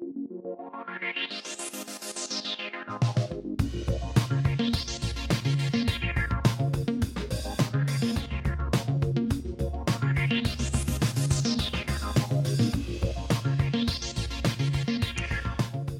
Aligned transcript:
Thank 0.00 0.16
you. 0.30 0.87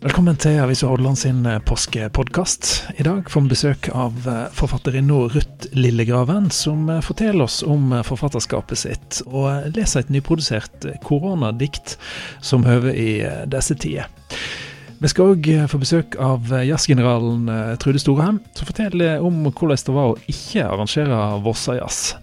Velkommen 0.09 0.39
til 0.41 0.55
Avisa 0.57 0.89
Hordaland 0.89 1.19
sin 1.21 1.43
eh, 1.45 1.59
påskepodkast. 1.69 2.69
I 2.97 3.05
dag 3.05 3.27
får 3.29 3.43
vi 3.45 3.51
besøk 3.51 3.89
av 3.93 4.15
eh, 4.25 4.47
forfatterinna 4.57 5.19
Ruth 5.35 5.69
Lillegraven, 5.77 6.47
som 6.49 6.89
eh, 6.89 7.03
forteller 7.05 7.45
oss 7.45 7.59
om 7.61 7.93
forfatterskapet 8.09 8.81
sitt, 8.81 9.19
og 9.29 9.69
leser 9.77 10.01
et 10.07 10.15
nyprodusert 10.15 10.87
koronadikt 11.05 11.99
som 12.41 12.65
høver 12.65 12.97
i 12.97 13.11
disse 13.53 13.77
tider. 13.77 14.09
Vi 14.99 15.13
skal 15.13 15.35
òg 15.35 15.51
få 15.69 15.83
besøk 15.83 16.17
av 16.25 16.49
jazzgeneralen 16.57 17.77
Trude 17.79 18.01
Storheim, 18.01 18.41
som 18.57 18.67
forteller 18.67 19.21
om 19.21 19.45
hvordan 19.45 19.77
det 19.77 19.99
var 19.99 20.15
å 20.15 20.19
ikke 20.25 20.65
arrangere 20.65 21.21
Vossajazz. 21.45 22.17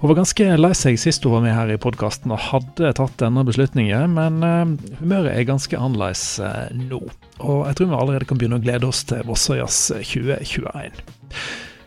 Hun 0.00 0.08
var 0.12 0.20
ganske 0.20 0.44
lei 0.60 0.70
seg 0.78 0.94
sist 1.02 1.24
hun 1.26 1.32
var 1.32 1.40
med 1.42 1.56
her 1.56 1.70
i 1.74 1.78
podkasten 1.82 2.30
og 2.30 2.38
hadde 2.52 2.92
tatt 2.94 3.16
denne 3.18 3.42
beslutningen, 3.42 4.12
men 4.14 4.36
uh, 4.46 4.92
humøret 5.00 5.32
er 5.32 5.48
ganske 5.48 5.74
annerledes 5.74 6.22
uh, 6.38 6.68
nå. 6.70 7.00
Og 7.42 7.64
jeg 7.66 7.78
tror 7.80 7.90
vi 7.90 7.98
allerede 7.98 8.28
kan 8.30 8.38
begynne 8.38 8.60
å 8.60 8.62
glede 8.62 8.86
oss 8.86 9.02
til 9.10 9.26
Vossøyas 9.26 9.80
2021. 9.98 11.02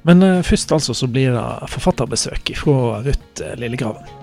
Men 0.10 0.28
uh, 0.28 0.44
først 0.44 0.76
altså 0.76 0.98
så 0.98 1.08
blir 1.08 1.32
det 1.38 1.72
forfatterbesøk 1.72 2.52
fra 2.60 3.00
Ruth 3.08 3.48
Lillegraven. 3.62 4.18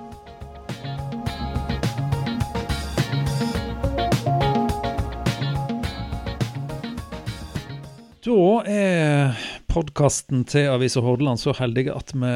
Da 8.28 8.42
er 8.68 9.47
podkasten 9.68 10.44
til 10.48 10.70
Avisa 10.72 11.02
Hordaland 11.04 11.40
så 11.40 11.52
heldige 11.56 11.92
at 11.94 12.12
vi 12.16 12.32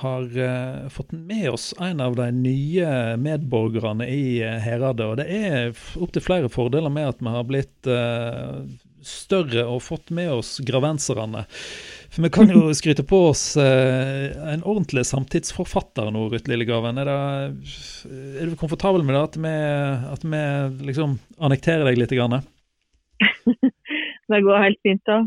har 0.00 0.26
uh, 0.38 0.86
fått 0.92 1.12
med 1.12 1.48
oss 1.50 1.72
en 1.82 2.00
av 2.02 2.16
de 2.18 2.28
nye 2.34 2.90
medborgerne 3.20 4.06
i 4.08 4.38
uh, 4.44 4.56
Heradet. 4.62 5.06
Og 5.06 5.16
det 5.20 5.26
er 5.26 5.74
opptil 6.00 6.24
flere 6.24 6.50
fordeler 6.52 6.92
med 6.92 7.10
at 7.10 7.22
vi 7.22 7.32
har 7.34 7.48
blitt 7.48 7.90
uh, 7.90 8.62
større 9.06 9.66
og 9.68 9.82
fått 9.86 10.12
med 10.14 10.30
oss 10.38 10.56
gravenserne. 10.66 11.44
For 12.14 12.24
vi 12.24 12.32
kan 12.34 12.54
jo 12.54 12.70
skryte 12.78 13.04
på 13.06 13.20
oss 13.32 13.44
en 13.58 14.64
ordentlig 14.64 15.04
samtidsforfatter 15.06 16.10
nå, 16.14 16.28
Ruth 16.32 16.50
Lillegraven. 16.50 17.02
Er, 17.02 17.10
er, 17.10 18.46
du 18.46 18.56
komfortabel 18.58 19.04
med 19.06 19.18
det, 19.18 19.24
at 19.26 19.38
vi, 19.42 19.56
at 20.14 20.26
vi 20.26 20.86
liksom 20.92 21.18
annekterer 21.36 21.86
deg 21.90 22.00
litt? 22.00 22.14
Grann? 22.16 22.40
det 24.32 24.42
går 24.46 24.64
helt 24.64 24.82
fint, 24.86 25.02
da. 25.06 25.20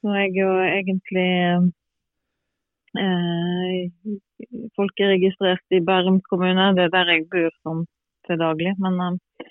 Nå 0.00 0.12
er 0.16 0.22
jeg 0.24 0.36
jo 0.38 0.50
egentlig 0.64 1.30
eh, 2.96 4.14
folkeregistrert 4.78 5.76
i 5.76 5.80
Bærum 5.84 6.20
kommune. 6.28 6.70
Det 6.76 6.86
er 6.86 6.94
der 6.94 7.12
jeg 7.14 7.26
bor 7.32 7.50
som 7.62 7.84
til 8.26 8.40
daglig. 8.40 8.74
Men, 8.80 9.00
eh, 9.06 9.48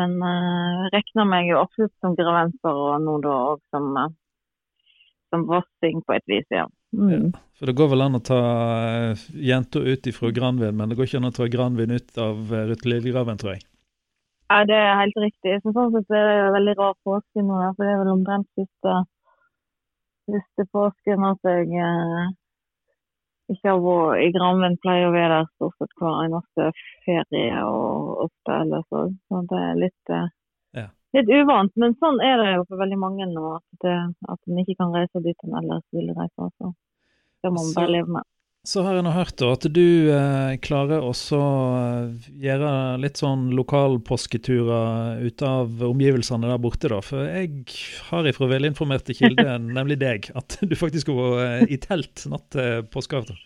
men 0.00 0.16
eh, 0.22 0.86
regner 0.94 1.28
meg 1.28 1.50
jo 1.50 1.60
absolutt 1.60 1.94
som 2.00 2.16
gravenser, 2.18 2.72
og 2.72 3.02
nå 3.04 3.18
da 3.24 3.34
òg 3.52 3.60
som, 3.74 3.90
eh, 4.02 4.14
som 5.32 5.46
vossing 5.50 6.02
på 6.06 6.16
et 6.16 6.26
vis, 6.30 6.48
ja. 6.50 6.66
Mm. 6.96 7.10
ja. 7.12 7.22
For 7.58 7.68
det 7.68 7.76
går 7.76 7.88
vel 7.92 8.04
an 8.04 8.18
å 8.18 8.24
ta 8.24 8.36
uh, 8.36 9.22
jenta 9.32 9.80
ut 9.80 10.06
ifra 10.06 10.28
Granvin, 10.32 10.76
men 10.76 10.90
det 10.90 10.98
går 10.98 11.08
ikke 11.08 11.20
an 11.22 11.30
å 11.30 11.36
ta 11.36 11.46
Granvin 11.48 11.94
ut 11.96 12.18
av 12.20 12.52
uh, 12.52 12.64
Ruth 12.68 12.84
Lillegraven, 12.84 13.40
tror 13.40 13.54
jeg. 13.54 13.64
Ja, 14.52 14.60
det 14.68 14.76
er 14.76 15.00
helt 15.00 15.16
riktig. 15.18 15.54
Så 15.64 15.72
sånn 15.72 15.94
sett 15.94 16.12
er 16.14 16.28
det 16.28 16.50
veldig 16.54 16.74
rar 16.78 16.92
påske 17.04 17.42
nå, 17.42 17.56
for 17.74 17.82
det 17.82 17.94
er 17.94 18.02
vel 18.02 18.12
omtrent 18.12 18.46
siste 18.60 18.98
siste 20.26 20.66
påsken 20.72 21.24
at 21.26 21.48
jeg 21.48 21.70
eh, 21.82 22.28
ikke 23.52 23.70
har 23.70 23.82
vært 23.82 24.22
i 24.24 24.30
Granvin. 24.34 24.78
Pleier 24.82 25.08
å 25.08 25.14
være 25.14 25.40
der 25.40 25.50
stort 25.54 25.76
sett 25.80 25.94
hver 26.00 26.22
eneste 26.24 26.70
ferie 27.06 27.64
og 27.64 28.26
ofte 28.26 28.60
ellers 28.60 28.88
òg. 29.00 29.14
Så 29.28 29.42
det 29.52 29.62
er 29.68 29.82
litt, 29.84 30.14
eh, 30.14 30.30
ja. 30.80 30.86
litt 31.18 31.34
uvant. 31.40 31.74
Men 31.80 31.96
sånn 32.02 32.22
er 32.24 32.42
det 32.42 32.54
jo 32.56 32.64
for 32.66 32.82
veldig 32.82 33.00
mange 33.02 33.28
nå, 33.30 33.56
at, 33.58 33.68
det, 33.84 33.98
at 34.34 34.40
en 34.50 34.62
ikke 34.64 34.78
kan 34.82 34.96
reise 34.96 35.24
dit 35.24 35.46
en 35.46 35.60
ellers 35.62 35.86
ville 35.96 36.16
reise. 36.18 36.50
Så 36.58 36.72
det 37.42 37.52
må 37.52 37.62
man 37.62 37.76
bare 37.78 37.94
leve 37.98 38.18
med. 38.18 38.30
Så 38.66 38.82
har 38.82 38.96
jeg 38.96 39.04
nå 39.06 39.12
hørt 39.14 39.42
at 39.46 39.64
du 39.70 40.10
eh, 40.10 40.56
klarer 40.58 41.04
også 41.06 41.38
å 41.38 41.50
gjøre 42.42 42.70
litt 42.98 43.20
sånn 43.20 43.52
lokalpåsketurer 43.54 45.20
ut 45.22 45.44
av 45.46 45.84
omgivelsene 45.86 46.50
der 46.50 46.58
borte, 46.64 46.90
da. 46.90 46.98
For 47.04 47.28
jeg 47.30 47.62
har 48.08 48.26
ifra 48.26 48.48
velinformerte 48.50 49.14
kilder, 49.14 49.60
nemlig 49.78 50.00
deg, 50.02 50.26
at 50.34 50.58
du 50.66 50.74
faktisk 50.78 51.12
går 51.12 51.36
vært 51.36 51.76
i 51.76 51.78
telt 51.84 52.26
natt 52.32 52.48
til 52.56 52.82
påskeaften. 52.90 53.38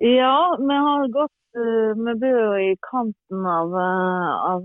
Ja, 0.00 0.56
vi 0.56 0.80
har 0.80 1.10
gått 1.12 1.36
uh, 1.60 1.92
Vi 1.92 2.14
bor 2.22 2.56
i 2.56 2.70
kanten 2.86 3.44
av, 3.52 3.74
av 3.76 4.64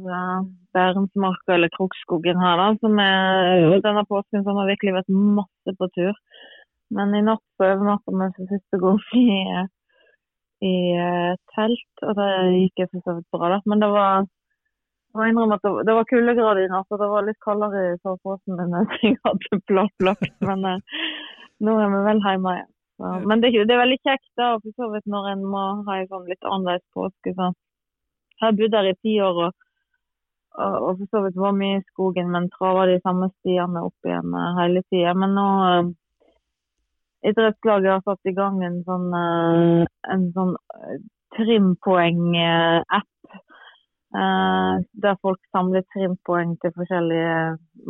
Bærumsmarka, 0.72 1.58
eller 1.58 1.76
Krokskogen 1.76 2.40
her, 2.40 2.62
da. 2.62 2.70
Som 2.80 3.04
er, 3.04 3.68
denne 3.84 4.08
påsken 4.08 4.48
har 4.48 4.72
virkelig 4.72 4.96
vært 5.02 5.12
masse 5.12 5.76
på 5.76 5.92
tur. 6.00 6.16
Men 6.96 7.16
i 7.16 7.24
natt 7.26 7.44
så 7.58 7.72
overnatta 7.74 8.14
vi 8.14 8.30
for 8.38 8.54
første 8.54 8.80
gang 8.84 9.02
i, 9.20 9.28
i 10.70 10.76
uh, 10.96 11.34
telt, 11.56 12.06
og 12.08 12.16
det 12.20 12.32
gikk 12.62 12.84
jeg 12.84 12.92
for 12.94 13.04
så 13.04 13.18
vidt 13.18 13.30
bra. 13.36 13.52
da. 13.56 13.60
Men 13.70 13.84
det 13.84 13.92
var 13.92 14.26
jeg 15.16 15.36
må 15.36 15.46
at 15.48 15.64
det, 15.64 15.72
det 15.88 15.94
var 15.96 16.08
kuldegrader 16.10 16.66
i 16.66 16.72
natt, 16.72 16.88
og 16.92 17.00
det 17.00 17.08
var 17.08 17.24
litt 17.24 17.40
kaldere 17.44 17.84
i 17.94 18.00
soveposen 18.04 18.60
enn 18.60 18.74
jeg 19.04 19.20
hadde 19.24 19.60
planlagt. 19.70 20.34
Men 20.44 20.66
uh, 20.68 21.04
nå 21.64 21.76
er 21.80 21.94
vi 21.94 22.02
vel 22.10 22.24
hjemme 22.24 22.56
igjen. 22.58 22.72
Så, 22.96 23.12
men 23.28 23.44
det, 23.44 23.52
det, 23.52 23.76
er 23.76 23.84
veldig 23.84 24.00
kjekt 24.08 24.30
da, 24.40 24.54
for 24.64 24.72
så 24.80 24.90
vidt 24.94 25.08
når 25.12 25.30
en 25.34 25.46
må 25.52 25.64
ha 25.88 26.00
en 26.00 26.10
sånn 26.12 26.28
litt 26.32 26.48
annerledes 26.48 26.86
påske. 26.96 27.36
Så. 27.36 27.52
Jeg 28.36 28.44
har 28.44 28.58
bodd 28.60 28.78
her 28.80 28.90
i 28.92 28.96
ti 29.04 29.16
år 29.24 29.42
og, 29.48 29.58
og, 30.60 30.76
og 30.76 31.02
for 31.02 31.12
så 31.12 31.24
vidt 31.26 31.40
var 31.40 31.58
mye 31.60 31.80
i 31.80 31.86
skogen, 31.90 32.32
men 32.32 32.52
trava 32.56 32.86
de 32.92 33.00
samme 33.04 33.32
stiene 33.40 33.84
opp 33.88 34.08
igjen 34.08 34.36
uh, 34.36 34.52
hele 34.60 34.84
tida. 34.92 35.16
Men 35.16 35.36
nå 35.40 35.48
idrettslaget 37.30 37.92
har 37.92 38.04
satt 38.06 38.30
i 38.30 38.36
gang 38.38 38.62
en 38.66 38.82
sånn, 38.88 39.08
uh, 39.14 39.86
en 40.14 40.26
sånn 40.36 40.56
uh, 40.56 40.98
trimpoeng-app. 41.38 43.12
Uh, 44.16 44.80
der 45.04 45.18
folk 45.20 45.42
samler 45.52 45.84
trimpoeng 45.92 46.56
til 46.62 46.72
forskjellige 46.78 47.40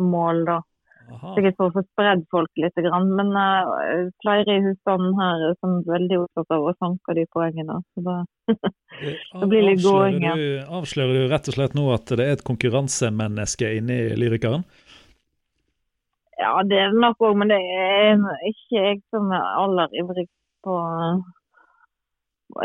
mål. 0.02 0.46
da. 0.48 0.62
Sikkert 1.06 1.54
for 1.54 1.70
å 1.70 1.74
få 1.76 1.82
spredd 1.86 2.24
folk 2.34 2.50
litt. 2.58 2.80
Men 2.90 3.30
uh, 3.38 4.08
flere 4.24 4.56
i 4.56 4.64
husstanden 4.64 5.14
her 5.20 5.44
er 5.50 5.54
sånn 5.60 5.78
veldig 5.86 6.18
opptatt 6.24 6.56
av 6.56 6.66
å 6.66 6.74
sanke 6.80 7.14
de 7.18 7.26
poengene. 7.30 7.78
Så 7.94 8.02
da, 8.06 8.16
det 8.50 9.48
blir 9.52 9.68
litt 9.68 9.84
gåing. 9.84 10.26
Avslører 10.66 11.14
du 11.14 11.30
rett 11.30 11.52
og 11.52 11.58
slett 11.58 11.78
nå 11.78 11.86
at 11.94 12.10
det 12.10 12.26
er 12.26 12.38
et 12.38 12.46
konkurransemenneske 12.46 13.70
inni 13.78 14.00
lyrikeren? 14.18 14.66
Ja, 16.36 16.52
det 16.68 16.76
er 16.76 16.92
det 16.92 17.00
nok 17.00 17.22
òg, 17.24 17.38
men 17.40 17.48
det 17.52 17.56
er 17.56 18.20
ikke 18.50 18.76
jeg 18.76 19.00
som 19.14 19.30
er 19.32 19.44
aller 19.62 19.92
ivrigst 19.96 20.34
på 20.66 20.76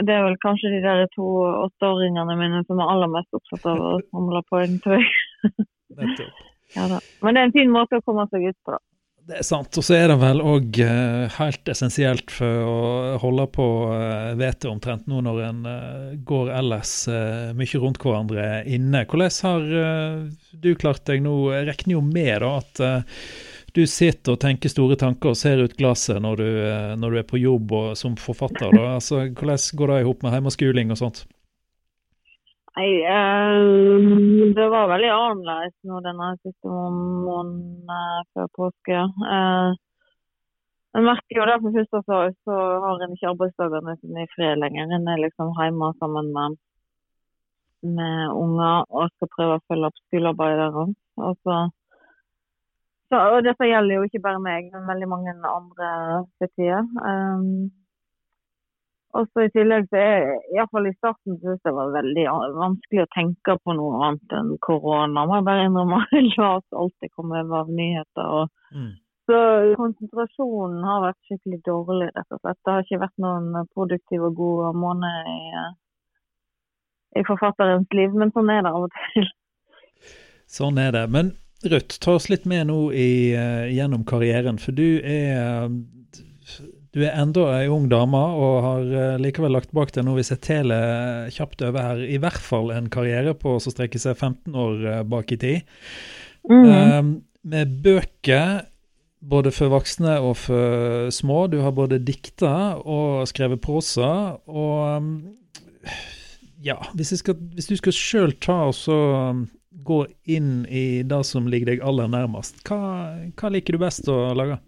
Det 0.03 0.13
er 0.13 0.25
vel 0.27 0.37
kanskje 0.43 0.73
de 0.73 0.81
der 0.83 1.07
to 1.15 1.27
åtteåringene 1.65 2.35
mine 2.39 2.61
som 2.67 2.81
er 2.83 2.91
aller 2.91 3.11
mest 3.11 3.37
opptatt 3.37 3.67
av 3.71 3.79
å 3.79 3.97
samle 4.11 4.43
poeng, 4.51 4.77
tror 4.83 4.99
jeg. 4.99 5.67
ja, 6.75 6.87
da. 6.91 6.99
Men 7.23 7.35
det 7.35 7.41
er 7.41 7.49
en 7.49 7.55
fin 7.55 7.71
måte 7.71 7.99
å 7.99 8.05
komme 8.05 8.27
seg 8.33 8.51
ut 8.51 8.59
på, 8.65 8.75
da. 8.75 8.83
Det 9.31 9.37
er 9.37 9.45
sant. 9.45 9.77
Og 9.77 9.85
så 9.85 9.95
er 9.95 10.09
det 10.09 10.17
vel 10.19 10.41
òg 10.41 10.77
uh, 10.81 11.29
helt 11.37 11.69
essensielt 11.71 12.33
for 12.33 12.65
å 12.67 12.79
holde 13.21 13.45
på 13.53 13.67
uh, 13.93 14.33
vettet 14.39 14.67
omtrent 14.71 15.05
nå 15.07 15.21
når 15.23 15.41
en 15.45 15.61
uh, 15.69 16.15
går 16.27 16.49
ellers 16.57 16.95
mye 17.55 17.81
rundt 17.83 18.01
hverandre 18.01 18.47
inne. 18.65 19.05
Hvordan 19.05 19.37
har 19.45 20.27
du 20.65 20.71
klart 20.75 21.05
deg 21.07 21.23
nå? 21.23 21.35
Jeg 21.53 21.69
regner 21.69 21.95
jo 21.95 22.03
med 22.05 22.33
da 22.43 22.51
at 22.59 22.83
du 23.75 23.83
sitter 23.87 24.35
og 24.35 24.41
tenker 24.41 24.71
store 24.71 24.97
tanker 24.99 25.31
og 25.31 25.37
ser 25.39 25.61
ut 25.63 25.75
glasset 25.79 26.19
når 26.23 26.41
du, 26.41 26.47
eh, 26.65 26.95
når 26.99 27.13
du 27.13 27.19
er 27.21 27.27
på 27.27 27.39
jobb 27.41 27.71
og 27.77 27.91
som 27.99 28.17
forfatter. 28.19 28.71
Da. 28.75 28.95
Altså, 28.97 29.25
hvordan 29.29 29.77
går 29.79 29.93
det 29.93 30.01
i 30.01 30.07
hop 30.09 30.25
med 30.25 30.35
hjemmeskoling 30.35 30.91
og 30.91 30.99
sånt? 30.99 31.23
Nei, 32.71 32.89
eh, 33.03 34.51
det 34.55 34.67
var 34.71 34.91
veldig 34.91 35.11
annerledes 35.11 35.75
nå 35.87 35.99
denne 36.03 36.33
siste 36.39 36.67
måneden 36.67 37.95
før 38.35 38.51
påske. 38.59 38.99
Eh, 39.35 39.79
jeg 40.91 41.07
merker 41.07 41.37
jo 41.39 41.47
det 41.47 41.59
for 41.63 41.75
først 41.75 41.93
så, 42.07 42.21
så 42.43 42.55
har 42.83 43.03
en 43.03 43.13
ikke 43.15 43.29
arbeidsdagene 43.31 43.95
sine 43.99 44.25
i 44.25 44.31
fred 44.35 44.59
lenger. 44.59 44.91
En 44.91 45.07
er 45.07 45.21
liksom 45.23 45.53
hjemme 45.55 45.93
sammen 45.99 46.31
med, 46.35 46.57
med 47.87 48.33
unger 48.35 48.83
og 48.89 49.13
skal 49.13 49.31
prøve 49.35 49.59
å 49.59 49.63
følge 49.71 49.87
opp 49.87 50.01
skolearbeidere. 50.07 50.89
Og 51.27 51.37
så 51.47 51.61
så, 53.11 53.19
og 53.35 53.43
dette 53.43 53.67
gjelder 53.67 53.97
jo 53.97 54.07
ikke 54.07 54.23
bare 54.23 54.39
meg, 54.41 54.71
men 54.71 54.87
veldig 54.87 55.11
mange 55.11 55.35
andre 55.51 55.91
tida. 56.55 56.81
Um, 57.03 57.69
Og 59.11 59.27
så 59.27 59.43
I 59.43 59.51
tillegg 59.51 59.89
så 59.91 59.99
er 59.99 60.29
iallfall 60.55 60.87
i 60.87 60.93
starten 60.95 61.35
synes 61.41 61.59
jeg 61.59 61.65
det 61.65 61.75
var 61.75 61.89
veldig 61.97 62.23
vanskelig 62.55 63.03
å 63.03 63.09
tenke 63.11 63.57
på 63.59 63.73
noe 63.75 63.97
annet 64.07 64.35
enn 64.37 64.53
korona. 64.63 65.25
Må 65.27 65.41
jeg 65.41 65.47
bare 65.49 65.65
innrømme. 65.67 65.97
at 66.47 66.77
alt 66.79 66.95
det 67.03 67.09
kom 67.11 67.33
over 67.35 67.57
av 67.65 67.71
nyheter. 67.81 68.35
Og, 68.41 68.49
Mm. 68.71 68.93
Så 69.27 69.37
konsentrasjonen 69.77 70.83
har 70.87 71.03
vært 71.03 71.27
skikkelig 71.27 71.59
dårlig, 71.67 72.07
rett 72.15 72.33
og 72.35 72.39
slett. 72.39 72.57
Det 72.63 72.71
har 72.71 72.85
ikke 72.85 73.01
vært 73.03 73.21
noen 73.21 73.67
produktiv 73.75 74.23
og 74.27 74.35
god 74.39 74.79
måned 74.79 75.29
i, 75.29 75.41
i 77.19 77.23
forfatterens 77.27 77.91
liv, 77.95 78.15
men 78.15 78.31
sånn 78.31 78.49
er 78.51 78.63
det 78.65 78.71
av 78.71 78.87
og 78.87 78.95
til. 78.95 79.27
Sånn 80.51 80.79
er 80.81 80.95
det. 80.95 81.03
Men 81.11 81.33
Ruth, 81.69 81.99
ta 82.01 82.15
oss 82.17 82.29
litt 82.31 82.47
med 82.49 82.69
nå 82.71 82.91
i, 82.93 83.33
eh, 83.37 83.69
gjennom 83.75 84.05
karrieren. 84.07 84.57
For 84.61 84.73
du 84.73 85.01
er 85.03 85.69
du 86.91 87.05
er 87.05 87.15
enda 87.15 87.45
ei 87.55 87.69
ung 87.71 87.85
dame 87.91 88.19
og 88.19 88.55
har 88.65 88.89
eh, 88.99 89.19
likevel 89.23 89.53
lagt 89.55 89.71
bak 89.75 89.93
deg, 89.95 90.03
nå 90.03 90.17
hvis 90.17 90.33
jeg 90.33 90.41
teler 90.43 91.29
kjapt 91.31 91.63
over 91.63 91.85
her, 91.85 92.01
i 92.03 92.19
hvert 92.19 92.41
fall 92.43 92.73
en 92.75 92.89
karriere 92.91 93.31
på 93.37 93.55
som 93.63 93.71
strekker 93.71 94.01
seg 94.01 94.17
15 94.17 94.57
år 94.59 94.83
eh, 94.91 95.03
bak 95.07 95.31
i 95.31 95.39
tid. 95.39 95.71
Mm. 96.49 96.65
Um, 96.67 97.13
med 97.47 97.77
bøker 97.85 98.65
både 99.21 99.53
for 99.55 99.71
voksne 99.71 100.17
og 100.19 100.35
for 100.41 101.07
små. 101.13 101.45
Du 101.47 101.61
har 101.63 101.71
både 101.77 102.01
dikta 102.03 102.75
og 102.81 103.23
skrevet 103.29 103.61
prosa. 103.63 104.41
Og 104.49 104.97
um, 104.97 105.13
ja, 106.65 106.75
hvis, 106.97 107.13
skal, 107.21 107.37
hvis 107.55 107.69
du 107.69 107.77
skal 107.79 107.95
sjøl 107.95 108.35
ta 108.41 108.57
og 108.67 108.75
så 108.75 108.99
gå 109.83 110.05
inn 110.29 110.65
i 110.65 111.03
det 111.07 111.21
som 111.27 111.47
ligger 111.51 111.73
deg 111.73 111.85
aller 111.85 112.11
nærmest, 112.11 112.61
hva, 112.67 112.79
hva 113.37 113.53
liker 113.53 113.77
du 113.77 113.81
best 113.81 114.09
å 114.11 114.19
lage? 114.37 114.59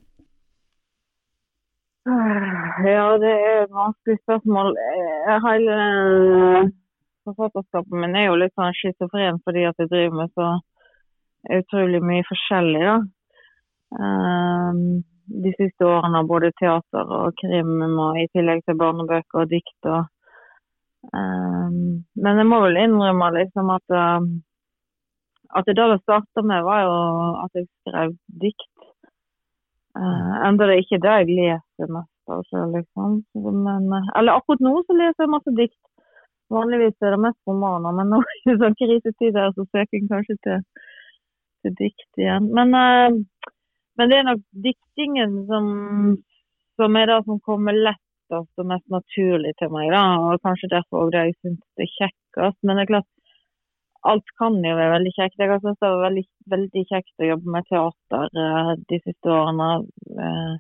Ja, 2.04 3.06
det 3.22 3.32
er 3.32 3.62
et 3.64 3.72
vanskelig 3.72 4.18
spørsmål. 4.26 4.74
Eh, 4.76 5.36
Hele 5.46 5.76
eh, 5.80 6.72
forfatterskapet 7.24 7.96
min 7.96 8.16
er 8.20 8.28
jo 8.28 8.40
litt 8.42 8.54
sånn 8.60 8.76
schizofren 8.76 9.40
fordi 9.46 9.64
at 9.70 9.80
jeg 9.80 9.92
driver 9.92 10.18
med 10.20 10.34
så 10.36 10.50
utrolig 11.60 12.02
mye 12.04 12.26
forskjellig, 12.28 12.84
da. 12.88 12.98
Um, 13.94 15.04
de 15.44 15.52
siste 15.56 15.86
årene 15.86 16.20
har 16.20 16.28
både 16.28 16.52
teater 16.60 17.12
og 17.20 17.36
krim, 17.40 17.76
og 17.84 18.20
i 18.20 18.26
tillegg 18.34 18.64
til 18.66 18.80
barnebøker 18.80 19.44
og 19.44 19.52
dikt. 19.52 19.78
Og, 19.88 20.08
um, 21.14 21.78
men 22.26 22.42
jeg 22.42 22.50
må 22.50 22.62
vel 22.66 22.80
innrømme 22.84 23.30
liksom 23.38 23.72
at, 23.76 23.96
um, 24.00 24.32
at 25.58 25.70
det 25.70 25.76
det 25.78 26.02
starta 26.02 26.42
med, 26.42 26.64
var 26.66 26.84
jo 26.84 26.94
at 27.44 27.58
jeg 27.58 27.68
skrev 27.84 28.16
dikt. 28.42 28.70
Uh, 29.94 30.34
enda 30.48 30.66
det 30.66 30.76
er 30.76 30.82
ikke 30.82 31.02
det 31.04 31.16
jeg 31.20 31.36
leser 31.38 31.92
mest 31.94 32.34
av 32.34 32.42
selv, 32.50 32.78
liksom. 32.80 33.20
Men, 33.36 33.90
uh, 33.94 34.08
eller 34.18 34.40
akkurat 34.40 34.64
nå 34.66 34.74
så 34.88 34.98
leser 34.98 35.26
jeg 35.26 35.34
masse 35.34 35.54
dikt. 35.60 35.82
Vanligvis 36.54 37.06
er 37.06 37.14
det 37.14 37.22
mest 37.22 37.40
romaner, 37.50 37.94
men 38.00 38.10
nå 38.14 38.22
i 38.50 38.58
sånn 38.62 38.78
krisetider 38.80 39.54
så 39.54 39.68
søker 39.70 40.00
jeg 40.00 40.10
kanskje 40.10 40.38
til, 40.48 40.64
til 41.62 41.76
dikt 41.82 42.24
igjen. 42.24 42.50
Men, 42.58 42.74
uh, 42.74 43.52
men 44.00 44.10
det 44.10 44.20
er 44.20 44.30
nok 44.32 44.42
diktingen 44.66 45.44
som, 45.52 45.68
som 46.82 46.98
er 46.98 47.12
det 47.12 47.20
som 47.28 47.42
kommer 47.46 47.78
lettest 47.78 48.64
og 48.64 48.70
mest 48.70 48.88
naturlig 48.90 49.54
til 49.60 49.70
meg. 49.76 49.92
da, 49.94 50.04
og 50.18 50.42
Kanskje 50.42 50.74
derfor 50.74 51.06
òg 51.06 51.14
det 51.14 51.28
jeg 51.28 51.38
syns 51.38 51.86
er 51.86 51.94
kjekkest. 52.00 52.60
Men 52.66 52.80
det 52.80 52.88
er 52.88 52.96
klart, 52.96 53.10
alt 54.12 54.36
kan 54.40 54.60
jo 54.66 54.76
være 54.78 54.94
veldig 54.98 55.14
kjekt. 55.16 55.40
Jeg 55.40 55.50
har 55.52 55.60
syntes 55.62 55.82
det 55.82 55.90
var 55.94 56.06
veldig, 56.08 56.24
veldig 56.54 56.84
kjekt 56.92 57.24
å 57.24 57.32
jobbe 57.32 57.56
med 57.56 57.68
teater 57.72 58.40
eh, 58.44 58.72
de 58.92 59.00
siste 59.04 59.34
årene. 59.40 59.70
Eh, 60.28 60.54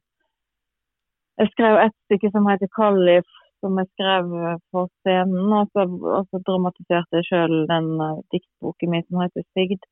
jeg 1.41 1.51
skrev 1.53 1.79
et 1.81 1.95
stykke 2.05 2.29
som 2.33 2.47
heter 2.47 2.69
'Kallif', 2.77 3.39
som 3.63 3.79
jeg 3.79 3.89
skrev 3.93 4.29
på 4.71 4.83
scenen. 5.01 5.55
Og 5.59 5.71
så, 5.73 5.87
og 6.17 6.27
så 6.29 6.41
dramatiserte 6.47 7.19
jeg 7.19 7.29
sjøl 7.29 7.55
den 7.71 7.89
diktboken 8.35 8.93
min 8.93 9.07
som 9.07 9.23
heter 9.23 9.43
'Sigd'. 9.51 9.89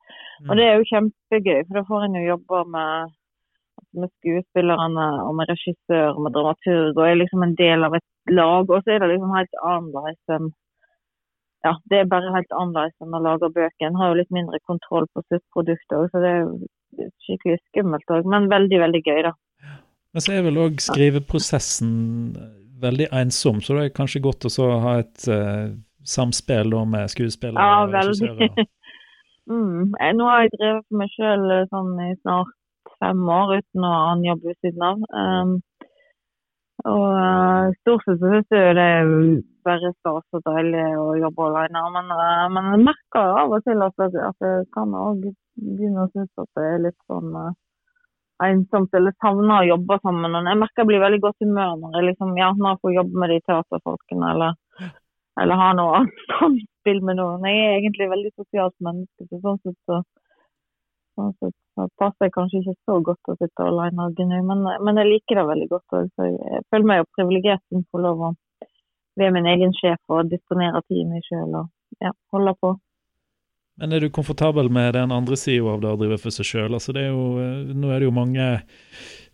Og 0.50 0.56
det 0.58 0.68
er 0.68 0.76
jo 0.78 0.90
kjempegøy, 0.92 1.60
for 1.66 1.74
da 1.80 1.88
får 1.90 2.08
en 2.08 2.20
jo 2.20 2.30
jobbe 2.34 2.64
med, 2.76 3.14
med 4.00 4.10
skuespillerne 4.20 5.08
og 5.28 5.36
med 5.36 5.50
regissør 5.54 6.16
og 6.16 6.22
med 6.24 6.36
dramaturg, 6.38 6.98
og 6.98 7.06
er 7.08 7.22
liksom 7.22 7.44
en 7.44 7.56
del 7.66 7.84
av 7.88 7.96
et 8.00 8.10
lag. 8.40 8.64
Og 8.70 8.84
så 8.84 8.96
er 8.96 9.00
det 9.00 9.14
liksom 9.16 9.38
helt 9.40 9.56
annerledes 9.74 10.36
enn 10.38 10.52
ja, 11.66 11.76
det 11.92 12.00
er 12.02 12.10
bare 12.10 12.34
helt 12.36 12.54
annerledes 12.58 13.04
enn 13.04 13.18
å 13.18 13.22
lage 13.22 13.52
bøker. 13.54 13.88
En 13.88 14.00
har 14.00 14.12
jo 14.12 14.20
litt 14.22 14.34
mindre 14.34 14.60
kontroll 14.70 15.08
på 15.14 15.24
sluttproduktet 15.28 15.98
òg, 15.98 16.08
så 16.12 16.24
det 16.24 16.32
er 16.34 17.12
skikkelig 17.26 17.60
skummelt 17.70 18.14
òg. 18.14 18.30
Men 18.30 18.50
veldig, 18.52 18.80
veldig 18.82 19.04
gøy, 19.06 19.22
da. 19.30 19.36
Men 20.12 20.26
så 20.26 20.36
er 20.36 20.46
vel 20.48 20.60
òg 20.60 20.82
skriveprosessen 20.84 21.92
veldig 22.82 23.08
ensom, 23.22 23.62
så 23.62 23.78
det 23.78 23.86
er 23.86 23.96
kanskje 23.96 24.24
godt 24.26 24.48
å 24.50 24.70
ha 24.84 24.98
et 25.04 25.28
uh, 25.30 25.70
samspill 26.08 26.74
da 26.74 26.82
med 26.90 27.12
skuespillere 27.14 27.62
ja, 27.62 27.84
og 27.84 27.94
regissører? 27.94 28.66
mm. 29.52 29.94
Nå 30.18 30.30
har 30.32 30.46
jeg 30.46 30.56
drevet 30.58 30.88
for 30.88 31.02
meg 31.04 31.14
sjøl 31.14 31.46
sånn 31.70 31.94
i 32.08 32.10
snart 32.24 32.58
fem 33.02 33.22
år 33.30 33.60
uten 33.60 33.86
å 33.86 33.92
ha 33.92 34.02
annen 34.12 34.28
jobb 34.32 34.48
ved 34.50 34.58
siden 34.66 34.88
av. 34.88 35.06
Um, 35.14 35.54
og 36.90 37.08
uh, 37.14 37.72
stort 37.82 38.06
sett 38.08 38.22
så 38.22 38.30
syns 38.32 38.54
jeg 38.56 38.76
det 38.78 38.86
er 38.98 39.10
bare 39.66 39.92
stas 40.00 40.38
og 40.38 40.46
deilig 40.48 40.86
å 40.98 41.10
jobbe 41.20 41.50
alene. 41.50 41.84
Men, 41.96 42.14
uh, 42.16 42.46
men 42.54 42.70
jeg 42.74 42.86
merker 42.88 43.36
av 43.42 43.54
og 43.54 43.66
til 43.68 43.84
at, 43.86 44.06
at 44.30 44.48
jeg 44.48 44.64
kan 44.74 44.96
òg 44.98 45.28
begynne 45.62 46.08
å 46.08 46.12
synes 46.14 46.42
at 46.42 46.50
det 46.58 46.70
er 46.70 46.82
litt 46.88 46.98
sånn 47.12 47.36
uh, 47.38 47.52
ensomt 48.48 48.98
eller 48.98 49.14
savner 49.22 49.60
å 49.60 49.70
jobbe 49.76 50.00
sammen. 50.02 50.40
Jeg 50.42 50.62
merker 50.64 50.84
jeg 50.84 50.90
blir 50.90 51.04
veldig 51.06 51.22
godt 51.28 51.46
humør 51.46 51.78
når 51.84 52.00
jeg 52.00 52.08
liksom, 52.10 52.34
ja, 52.40 52.50
når 52.58 52.74
jeg 52.74 52.82
får 52.86 52.98
jobbe 52.98 53.24
med 53.24 53.34
de 53.34 53.40
teaterfolkene 53.52 54.32
eller, 54.36 54.58
eller 55.44 55.62
har 55.62 55.78
noe 55.78 56.00
annet 56.00 56.26
samspill 56.34 57.04
med 57.06 57.22
noen. 57.22 57.46
Jeg 57.46 57.68
er 57.68 57.78
egentlig 57.78 58.10
veldig 58.16 58.34
sosialt 58.34 58.78
menneske, 58.82 59.30
så 59.30 59.42
sånn 59.46 59.62
sett 59.62 59.78
så, 59.86 60.02
sånn 61.18 61.34
sett 61.40 61.58
så 61.76 61.88
passer 62.00 62.28
jeg 62.28 62.36
kanskje 62.36 62.62
ikke 62.62 62.78
så 62.90 63.00
godt 63.08 63.32
å 63.32 63.36
sitte 63.40 63.66
alene 63.66 64.08
og 64.08 64.16
gnu, 64.20 64.38
men, 64.48 64.64
men, 64.84 65.00
jeg 65.02 65.10
liker 65.10 65.40
det 65.40 65.48
veldig 65.50 65.68
godt. 65.72 65.98
Og, 65.98 66.10
så 66.16 66.28
jeg 66.28 66.64
føler 66.74 66.90
meg 66.90 67.02
jo 67.02 67.10
privilegert 67.16 67.64
som 67.72 67.86
får 67.92 68.06
lov 68.06 68.24
å 68.28 68.32
være 69.20 69.36
min 69.38 69.50
egen 69.54 69.76
sjef 69.78 70.14
og 70.14 70.32
disponere 70.32 70.84
tiden 70.88 71.14
min 71.14 71.26
sjøl 71.28 71.60
og 71.64 72.04
ja, 72.04 72.14
holde 72.36 72.56
på. 72.60 72.76
Men 73.82 73.96
er 73.96 74.04
du 74.04 74.12
komfortabel 74.14 74.70
med 74.70 74.94
den 74.98 75.14
andre 75.16 75.38
sida 75.40 75.72
av 75.74 75.82
det 75.82 75.94
å 75.94 76.00
drive 76.00 76.20
for 76.22 76.36
seg 76.36 76.48
sjøl? 76.48 76.76
Altså 76.76 76.94
nå 76.94 77.90
er 77.90 78.02
det 78.02 78.08
jo 78.08 78.14
mange 78.14 78.50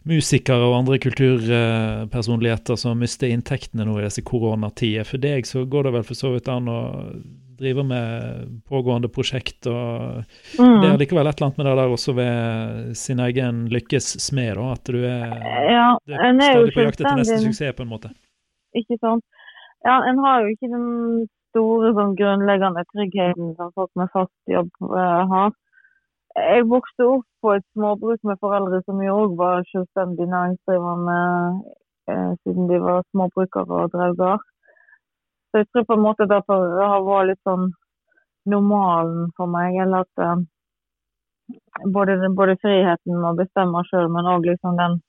musikere 0.08 0.70
og 0.70 0.78
andre 0.78 1.00
kulturpersonligheter 1.04 2.78
som 2.80 3.02
mister 3.02 3.34
inntektene 3.34 3.88
nå 3.88 3.98
i 3.98 4.06
disse 4.06 4.24
koronatider. 4.24 5.08
For 5.10 5.20
deg 5.20 5.50
så 5.50 5.66
går 5.68 5.90
det 5.90 5.98
vel 5.98 6.08
for 6.08 6.20
så 6.20 6.32
vidt 6.36 6.48
an 6.54 6.70
å 6.72 6.80
drive 7.60 7.84
med 7.88 8.62
pågående 8.70 9.10
prosjekt. 9.14 9.68
og 9.68 10.24
mm. 10.58 10.78
Det 10.82 10.90
er 10.90 11.00
likevel 11.02 11.28
et 11.28 11.38
eller 11.38 11.48
annet 11.48 11.62
med 11.62 11.70
det 11.70 11.76
der 11.80 11.96
også 11.96 12.16
ved 12.18 12.94
sin 12.96 13.20
egen 13.24 13.66
lykkes 13.74 14.12
smed, 14.24 14.54
da, 14.60 14.68
at 14.76 14.94
du 14.94 15.00
er, 15.02 15.34
ja, 15.72 15.88
du 16.06 16.14
er 16.14 16.38
stadig 16.38 16.76
på 16.76 16.86
jakt 16.86 17.02
etter 17.02 17.20
neste 17.20 17.42
suksess, 17.46 17.76
på 17.78 17.86
en 17.88 17.92
måte. 17.92 18.14
Ikke 18.78 19.00
sant. 19.02 19.26
Ja, 19.86 20.02
en 20.10 20.20
har 20.20 20.44
jo 20.44 20.54
ikke 20.54 20.70
den 20.72 20.88
store 21.52 21.94
sånn 21.98 22.18
grunnleggende 22.20 22.84
tryggheten 22.92 23.54
som 23.58 23.72
folk 23.78 23.92
med 24.00 24.12
fast 24.14 24.52
jobb 24.52 24.70
uh, 24.84 25.24
har. 25.32 25.56
Jeg 26.38 26.68
vokste 26.70 27.06
opp 27.08 27.26
på 27.42 27.56
et 27.58 27.66
småbruk 27.74 28.22
med 28.28 28.40
foreldre 28.44 28.84
som 28.86 29.00
jo 29.02 29.16
òg 29.24 29.38
var 29.40 29.66
selvstendig 29.72 30.28
næringsdrivende 30.30 31.18
uh, 32.12 32.32
siden 32.44 32.70
de 32.70 32.82
var 32.84 33.06
småbrukere 33.14 33.82
og 33.86 33.96
drev 33.96 34.18
gard. 34.20 34.46
Så 35.52 35.62
jeg 35.62 35.70
tror 35.72 35.86
på 35.88 35.96
en 35.98 36.04
måte 36.04 36.28
det 36.30 36.42
har 36.48 37.06
vært 37.08 37.30
litt 37.32 37.44
sånn 37.48 37.70
normalen 38.52 39.32
for 39.38 39.52
meg. 39.52 39.78
Eller 39.84 40.06
at 40.06 40.24
uh, 40.24 40.42
både, 41.96 42.18
både, 42.36 42.58
friheten 42.64 43.28
å 43.30 43.36
bestemme 43.38 43.84
sjøl, 43.90 44.10
men 44.14 44.30
òg 44.34 44.48
liksom 44.50 44.80
den 44.80 45.00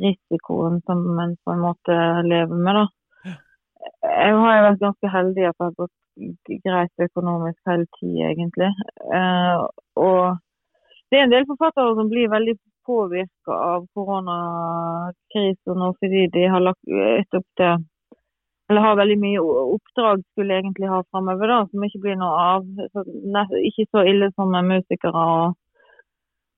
risikoen 0.00 0.80
som 0.86 1.02
en 1.18 1.36
på 1.44 1.54
en 1.54 1.64
måte 1.64 1.96
lever 2.26 2.64
med. 2.66 2.80
da. 2.80 3.34
Jeg 4.04 4.36
har 4.36 4.64
vært 4.68 4.84
ganske 4.84 5.10
heldig 5.12 5.48
at 5.48 5.56
det 5.58 5.66
har 5.66 5.78
gått 5.78 5.96
greit 6.64 7.04
økonomisk 7.08 7.58
hele 7.68 7.86
tida, 7.98 8.32
egentlig. 8.32 8.70
Uh, 9.12 9.66
og 10.00 10.40
det 11.10 11.18
er 11.18 11.26
en 11.26 11.32
del 11.34 11.46
forfattere 11.48 11.96
som 11.98 12.10
blir 12.10 12.30
veldig 12.30 12.56
påvirka 12.86 13.56
av 13.74 13.86
koronakrisen 13.94 15.80
nå 15.82 15.90
fordi 16.00 16.26
de 16.34 16.44
har 16.52 16.62
lagt 16.64 16.92
et 17.06 17.38
opp 17.38 17.46
til 17.60 17.82
eller 18.70 18.84
har 18.86 18.98
veldig 19.00 19.16
mye 19.18 19.40
oppdrag 19.42 20.20
skulle 20.32 20.60
egentlig 20.60 20.86
ha 20.90 21.00
framover, 21.10 21.52
som 21.70 21.84
ikke 21.86 22.02
blir 22.04 22.20
noe 22.20 22.44
av. 22.54 22.68
Ikke 23.66 23.88
så 23.90 24.04
ille 24.06 24.30
som 24.36 24.52
med 24.54 24.68
musikere 24.68 25.24
og, 25.32 25.56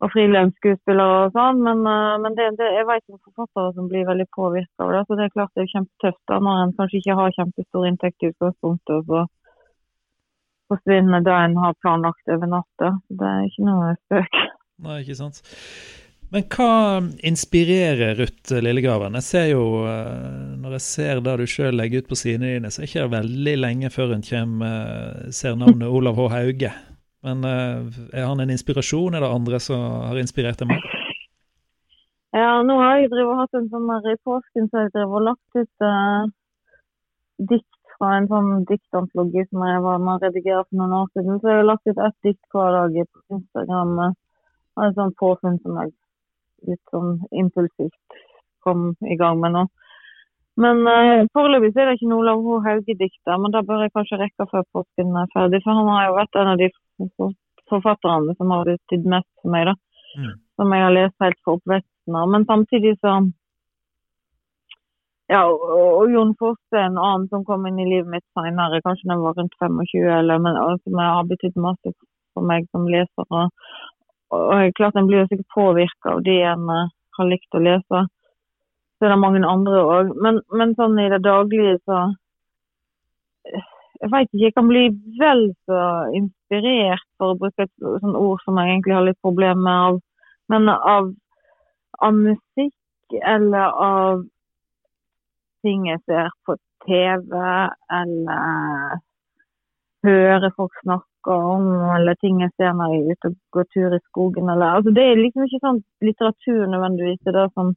og 0.05 0.13
frilansskuespillere 0.13 1.23
og 1.23 1.39
sånn, 1.39 1.63
men, 1.65 1.81
uh, 1.89 2.19
men 2.21 2.37
det, 2.37 2.51
det, 2.61 2.69
jeg 2.77 2.89
vet 2.91 3.05
om 3.09 3.21
forfattere 3.31 3.73
som 3.79 3.89
blir 3.89 4.05
veldig 4.11 4.29
påvirka 4.37 4.85
av 4.85 4.93
det. 4.93 5.05
Så 5.09 5.17
det 5.17 5.25
er 5.25 5.33
klart 5.39 5.55
det 5.57 5.65
er 5.65 5.73
kjempetøft 5.73 6.21
da, 6.29 6.41
når 6.45 6.61
en 6.67 6.77
kanskje 6.83 7.01
ikke 7.01 7.19
har 7.23 7.39
kjempestor 7.39 7.89
inntekt 7.89 8.27
i 8.27 8.33
utgangspunktet, 8.35 8.95
og 8.99 9.09
så 9.09 9.25
forsvinner 10.75 11.25
det 11.25 11.39
en 11.39 11.59
har 11.65 11.81
planlagt 11.81 12.37
over 12.37 12.55
natta. 12.59 12.95
Det 13.09 13.33
er 13.33 13.49
ikke 13.49 13.69
noe 13.71 13.97
spøk. 14.05 14.41
Nei, 14.83 15.01
ikke 15.01 15.21
sant. 15.25 15.45
Men 16.33 16.47
hva 16.49 17.03
inspirerer 17.29 18.15
Ruth 18.17 18.55
Lillegraven? 18.65 19.19
Jeg 19.21 19.27
ser 19.27 19.47
jo, 19.51 19.65
eh, 19.85 20.55
Når 20.63 20.79
jeg 20.79 20.85
ser 20.87 21.21
det 21.21 21.37
du 21.37 21.45
sjøl 21.47 21.77
legger 21.77 22.01
ut 22.01 22.09
på 22.09 22.17
sidene 22.17 22.55
dine, 22.55 22.71
så 22.73 22.81
er 22.81 22.87
det 22.87 22.91
ikke 22.93 23.13
veldig 23.13 23.57
lenge 23.59 23.91
før 23.93 24.15
en 24.17 24.25
kommer, 24.25 25.29
ser 25.31 25.61
navnet 25.61 25.93
Olav 25.99 26.17
H. 26.17 26.29
Hauge. 26.33 26.73
Men 27.23 27.45
er 27.47 28.25
han 28.27 28.41
en 28.43 28.51
inspirasjon? 28.51 29.15
Er 29.15 29.23
det 29.23 29.31
andre 29.31 29.61
som 29.63 29.79
har 30.09 30.19
inspirert 30.19 30.59
deg 30.59 30.73
mer? 30.73 30.83
Ja, 32.33 32.63
nå 32.65 32.79
har 32.81 32.97
jeg 33.03 33.13
hatt 33.13 33.59
en 33.59 33.69
sånn 33.69 33.91
der 33.91 34.15
i 34.15 34.21
påsken 34.25 34.71
så 34.73 34.87
jeg 34.87 34.93
drev 34.95 35.11
og 35.19 35.25
lagt 35.27 35.59
ut 35.59 35.85
uh, 35.85 36.31
dikt 37.51 37.97
fra 37.99 38.15
en 38.17 38.29
sånn 38.31 38.63
diktantologi 38.71 39.45
som 39.51 39.65
jeg 39.69 39.83
var 39.85 40.01
med 40.01 40.15
å 40.15 40.23
redigere 40.23 40.63
for 40.65 40.81
noen 40.81 40.95
år 41.03 41.11
siden. 41.13 41.43
Så 41.43 41.51
jeg 41.51 41.61
har 41.61 41.69
lagt 41.69 41.91
ut 41.91 42.01
ett 42.07 42.17
dikt 42.25 42.57
hver 42.57 42.73
dag 42.79 42.97
på 43.05 43.37
Instagram. 43.37 43.93
Uh, 44.01 44.15
en 44.81 44.97
sånn 44.97 45.13
påfunn 45.21 45.61
som 45.61 45.77
jeg 45.83 45.93
litt 46.69 46.83
sånn 46.95 47.19
impulsivt 47.31 48.21
kom 48.63 48.93
i 49.11 49.17
gang 49.19 49.41
med 49.43 49.57
nå. 49.57 49.67
Men 50.63 50.83
uh, 50.85 51.25
foreløpig 51.33 51.73
er 51.75 51.89
det 51.89 51.97
ikke 51.97 52.11
noe 52.11 52.23
Olav 52.23 52.43
H. 52.45 52.59
Hauge-dikter, 52.67 53.39
men 53.41 53.55
det 53.55 53.65
bør 53.69 53.87
jeg 53.87 53.95
kanskje 53.97 54.21
rekke 54.21 54.49
før 54.51 54.67
påsken 54.77 55.15
er 55.17 55.31
ferdig. 55.33 55.63
For 55.65 55.79
han 55.79 55.89
har 55.89 56.09
jo 56.09 56.19
vært 56.19 56.41
en 56.41 56.51
av 56.53 56.61
de 56.61 56.69
forfatterne 57.73 58.37
som 58.37 58.53
har 58.53 58.69
betydd 58.69 59.09
mest 59.15 59.31
for 59.41 59.55
meg, 59.55 59.71
da. 59.71 59.77
Mm. 60.21 60.35
Som 60.61 60.75
jeg 60.77 60.85
har 60.85 60.93
lest 60.93 61.25
helt 61.25 61.39
fra 61.41 61.57
oppveksten 61.57 62.19
av. 62.21 62.35
Men 62.35 62.51
samtidig 62.51 62.99
så 63.01 63.23
Ja, 65.33 65.47
og, 65.49 65.63
og 65.73 66.11
Jon 66.13 66.35
Fosse 66.37 66.77
en 66.77 66.99
annen 67.01 67.23
som 67.31 67.45
kom 67.49 67.65
inn 67.65 67.79
i 67.81 67.87
livet 67.89 68.11
mitt 68.13 68.25
seinere, 68.37 68.83
kanskje 68.85 69.09
da 69.09 69.15
jeg 69.15 69.23
var 69.23 69.39
rundt 69.39 69.55
25, 69.63 70.03
eller, 70.19 70.43
men 70.45 70.59
som 70.83 70.99
har 71.01 71.31
betydd 71.31 71.57
masse 71.57 71.93
for 72.35 72.45
meg 72.45 72.67
som 72.69 72.85
leser. 72.91 73.25
Og, 73.31 73.71
og 74.33 74.75
klart 74.79 74.97
en 74.97 75.09
blir 75.09 75.23
jo 75.23 75.29
sikkert 75.31 75.55
påvirka 75.55 76.17
av 76.17 76.25
de 76.27 76.39
en 76.49 76.67
uh, 76.71 76.91
har 77.19 77.29
likt 77.29 77.57
å 77.57 77.63
lese. 77.63 78.03
Så 78.97 79.07
er 79.07 79.13
det 79.13 79.21
mange 79.21 79.43
andre 79.47 79.83
òg. 79.83 80.13
Men, 80.25 80.41
men, 80.55 80.75
sånn 80.79 80.99
i 81.03 81.11
det 81.13 81.23
daglige 81.27 81.79
så 81.85 82.05
Jeg 84.03 84.11
veit 84.11 84.29
ikke, 84.31 84.43
jeg 84.43 84.55
kan 84.57 84.69
bli 84.71 84.83
vel 85.21 85.45
så 85.69 85.81
inspirert, 86.19 87.05
for 87.19 87.35
å 87.35 87.39
bruke 87.39 87.67
et 87.67 87.73
sånt 88.03 88.19
ord 88.19 88.41
som 88.43 88.57
jeg 88.59 88.73
egentlig 88.73 88.97
har 88.97 89.05
litt 89.07 89.19
problemer 89.23 89.63
med, 89.63 89.77
av, 89.87 90.01
men 90.51 90.71
av, 90.73 91.11
av 92.03 92.17
musikk 92.17 93.17
eller 93.21 93.79
av 93.85 94.25
ting 95.63 95.87
jeg 95.87 96.03
ser 96.11 96.33
på 96.47 96.57
TV, 96.87 97.39
eller 98.01 98.99
hører 100.07 100.55
folk 100.57 100.75
snakke 100.83 101.12
om, 101.31 101.69
eller 101.97 102.19
ting 102.21 102.41
jeg 102.43 102.51
ser 102.57 102.75
når 102.77 102.95
jeg 102.95 103.03
er 103.03 103.17
ute 103.17 103.31
og 103.31 103.37
går 103.57 103.67
tur 103.75 103.97
i 103.97 104.01
skogen. 104.09 104.51
Eller, 104.51 104.79
altså 104.79 104.95
det 104.95 105.05
er 105.07 105.21
liksom 105.21 105.47
ikke 105.47 105.63
sånn 105.63 105.81
litteratur 106.05 106.63
nødvendigvis 106.73 107.23
det 107.27 107.37
er 107.37 107.53
som 107.55 107.75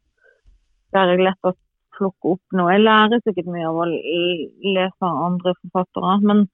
der 0.96 1.12
jeg 1.12 1.26
lett 1.26 1.50
å 1.50 1.56
plukke 1.96 2.36
opp 2.36 2.56
noe. 2.56 2.72
Jeg 2.76 2.86
lærer 2.86 3.22
sikkert 3.24 3.52
mye 3.52 3.68
av 3.70 3.82
å 3.84 3.90
lese 3.90 5.10
andre 5.10 5.54
forfattere, 5.62 6.16
men, 6.28 6.46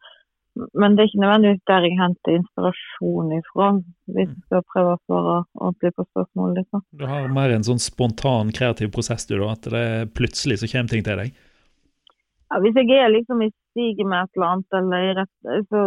men 0.77 0.97
det 0.97 1.03
er 1.03 1.11
ikke 1.11 1.23
nødvendigvis 1.23 1.63
der 1.71 1.87
jeg 1.87 1.99
henter 2.01 2.37
inspirasjon 2.37 3.31
ifra, 3.37 3.69
hvis 4.11 4.29
jeg 4.29 4.43
skal 4.47 4.67
prøve 4.73 4.95
å 4.95 5.01
svare 5.05 5.37
ordentlig 5.59 5.93
på 5.97 6.07
spørsmålet. 6.09 6.61
Liksom. 6.61 6.83
Du 7.01 7.07
har 7.09 7.31
mer 7.37 7.55
en 7.55 7.67
sånn 7.67 7.81
spontan, 7.81 8.53
kreativ 8.57 8.91
prosess, 8.93 9.25
du 9.29 9.37
da? 9.37 9.53
At 9.55 9.71
det 9.73 9.87
plutselig 10.17 10.61
så 10.61 10.69
kommer 10.73 10.93
ting 10.93 11.07
til 11.07 11.23
deg? 11.23 11.33
Ja, 12.51 12.59
hvis 12.59 12.75
jeg 12.75 12.97
er 12.99 13.13
liksom 13.13 13.41
i 13.45 13.51
stiget 13.71 14.07
med 14.07 14.25
et 14.25 14.37
eller 14.37 14.49
annet, 14.53 14.73
eller 14.75 15.05
i 15.07 15.11
rett, 15.21 15.67
så 15.71 15.83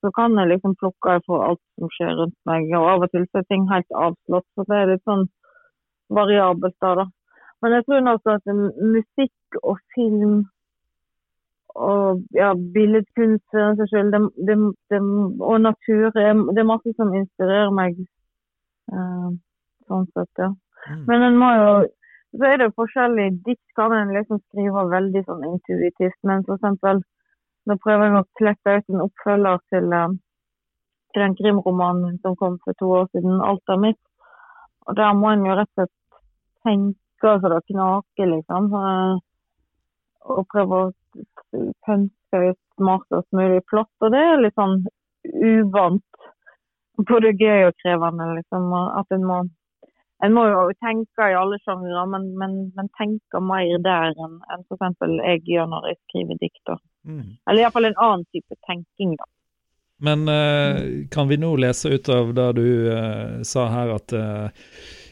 så 0.00 0.10
kan 0.16 0.38
jeg 0.38 0.48
liksom 0.52 0.76
plukke 0.80 1.18
for 1.26 1.44
alt 1.46 1.62
som 1.78 1.90
skjer 1.96 2.14
rundt 2.18 2.36
meg. 2.48 2.70
Og 2.76 2.86
av 2.92 3.04
og 3.06 3.12
til 3.14 3.26
så 3.28 3.42
er 3.42 3.48
ting 3.48 3.66
helt 3.70 3.98
avslått, 4.06 4.46
så 4.54 4.66
det 4.68 4.78
er 4.78 4.92
litt 4.94 5.04
sånn 5.08 5.26
variabelt 6.10 6.76
da, 6.82 6.94
da. 7.02 7.06
Men 7.60 7.76
jeg 7.76 7.86
tror 7.86 8.00
nok 8.06 8.32
at 8.32 8.54
musikk 8.80 9.60
og 9.62 9.76
film 9.94 10.40
og 11.78 12.22
ja, 12.34 12.50
billedkunst 12.74 13.44
for 13.52 13.76
seg 13.78 13.90
selv, 13.92 14.14
det, 14.14 14.20
det, 14.48 14.56
det, 14.90 15.00
og 15.38 15.60
natur 15.62 16.10
Det 16.16 16.24
er 16.26 16.66
masse 16.66 16.92
som 16.96 17.14
inspirerer 17.14 17.70
meg. 17.74 18.00
Uh, 18.90 19.36
sånn 19.86 20.08
sett, 20.16 20.32
ja. 20.38 20.50
Mm. 20.88 21.04
Men 21.06 21.22
en 21.28 21.38
må 21.38 21.50
jo 21.54 21.70
Så 22.30 22.46
er 22.46 22.60
det 22.60 22.68
forskjellig. 22.78 23.40
Dikt 23.46 23.72
kan 23.74 23.92
en 23.92 24.12
liksom 24.14 24.38
skrive 24.48 24.84
veldig 24.90 25.22
sånn 25.26 25.46
intuitivt, 25.48 26.18
men 26.22 26.44
for 26.46 26.60
eksempel 26.60 27.00
nå 27.70 27.76
prøver 27.84 28.08
jeg 28.08 28.18
å 28.18 28.28
klekke 28.40 28.76
ut 28.76 28.92
en 28.92 29.04
oppfølger 29.06 29.62
til, 29.72 29.92
eh, 29.96 30.14
til 31.14 31.24
den 31.24 31.36
krimromanen 31.38 32.18
som 32.22 32.36
kom 32.40 32.58
for 32.64 32.78
to 32.80 32.90
år 33.00 33.06
siden, 33.12 33.40
'Alt 33.40 33.74
er 33.74 33.82
mitt'. 33.86 34.06
Og 34.86 34.96
der 34.96 35.12
må 35.14 35.32
en 35.32 35.46
jo 35.46 35.54
rett 35.54 35.70
og 35.78 35.86
slett 35.86 35.96
tenke 36.66 36.96
så 37.40 37.48
det 37.52 37.62
knaker, 37.70 38.26
liksom. 38.34 38.72
Eh, 38.74 39.18
og 40.30 40.46
prøve 40.52 40.72
å 40.80 40.92
pønske 41.86 42.36
ut 42.50 42.60
smartest 42.76 43.28
mulig 43.32 43.62
plott. 43.70 43.94
Og 44.00 44.12
det 44.12 44.20
er 44.20 44.42
litt 44.42 44.54
sånn 44.54 44.86
uvant. 45.24 46.04
Både 47.10 47.32
gøy 47.32 47.68
og 47.68 47.74
krevende, 47.82 48.34
liksom. 48.38 48.72
At 48.98 49.06
en 49.10 49.24
må 49.24 49.42
en 50.22 50.34
må 50.36 50.42
jo 50.50 50.64
tenke 50.84 51.30
i 51.32 51.36
alle 51.36 51.56
sjangre, 51.64 52.04
men, 52.12 52.26
men, 52.40 52.56
men 52.76 52.90
tenke 52.98 53.40
mer 53.40 53.78
der 53.86 54.12
enn, 54.12 54.34
enn 54.52 54.66
f.eks. 54.68 54.98
jeg 55.24 55.44
gjør 55.48 55.70
når 55.72 55.86
jeg 55.88 55.98
skriver 56.02 56.40
dikt. 56.42 56.72
Mm. 57.06 57.36
Eller 57.50 57.62
iallfall 57.62 57.88
en 57.88 57.96
annen 57.96 58.24
type 58.32 58.56
tenking, 58.66 59.14
da. 59.16 59.28
Men 60.00 60.28
uh, 60.28 61.06
kan 61.12 61.28
vi 61.28 61.36
nå 61.36 61.52
lese 61.60 61.88
ut 61.88 62.08
av 62.08 62.34
det 62.34 62.48
du 62.56 62.66
uh, 62.88 63.42
sa 63.44 63.66
her, 63.68 63.92
at 63.98 64.12
uh, 64.16 64.48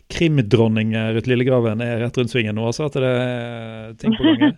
krimdronning 0.09 0.95
Ruth 1.13 1.29
Lillegraven 1.29 1.83
er 1.85 1.99
rett 2.01 2.17
rundt 2.17 2.33
svingen 2.33 2.57
nå 2.57 2.71
også? 2.71 2.89
At 2.89 2.97
det 2.97 3.11
er 3.13 3.91
ting 4.01 4.15
på 4.17 4.25
gang? 4.25 4.55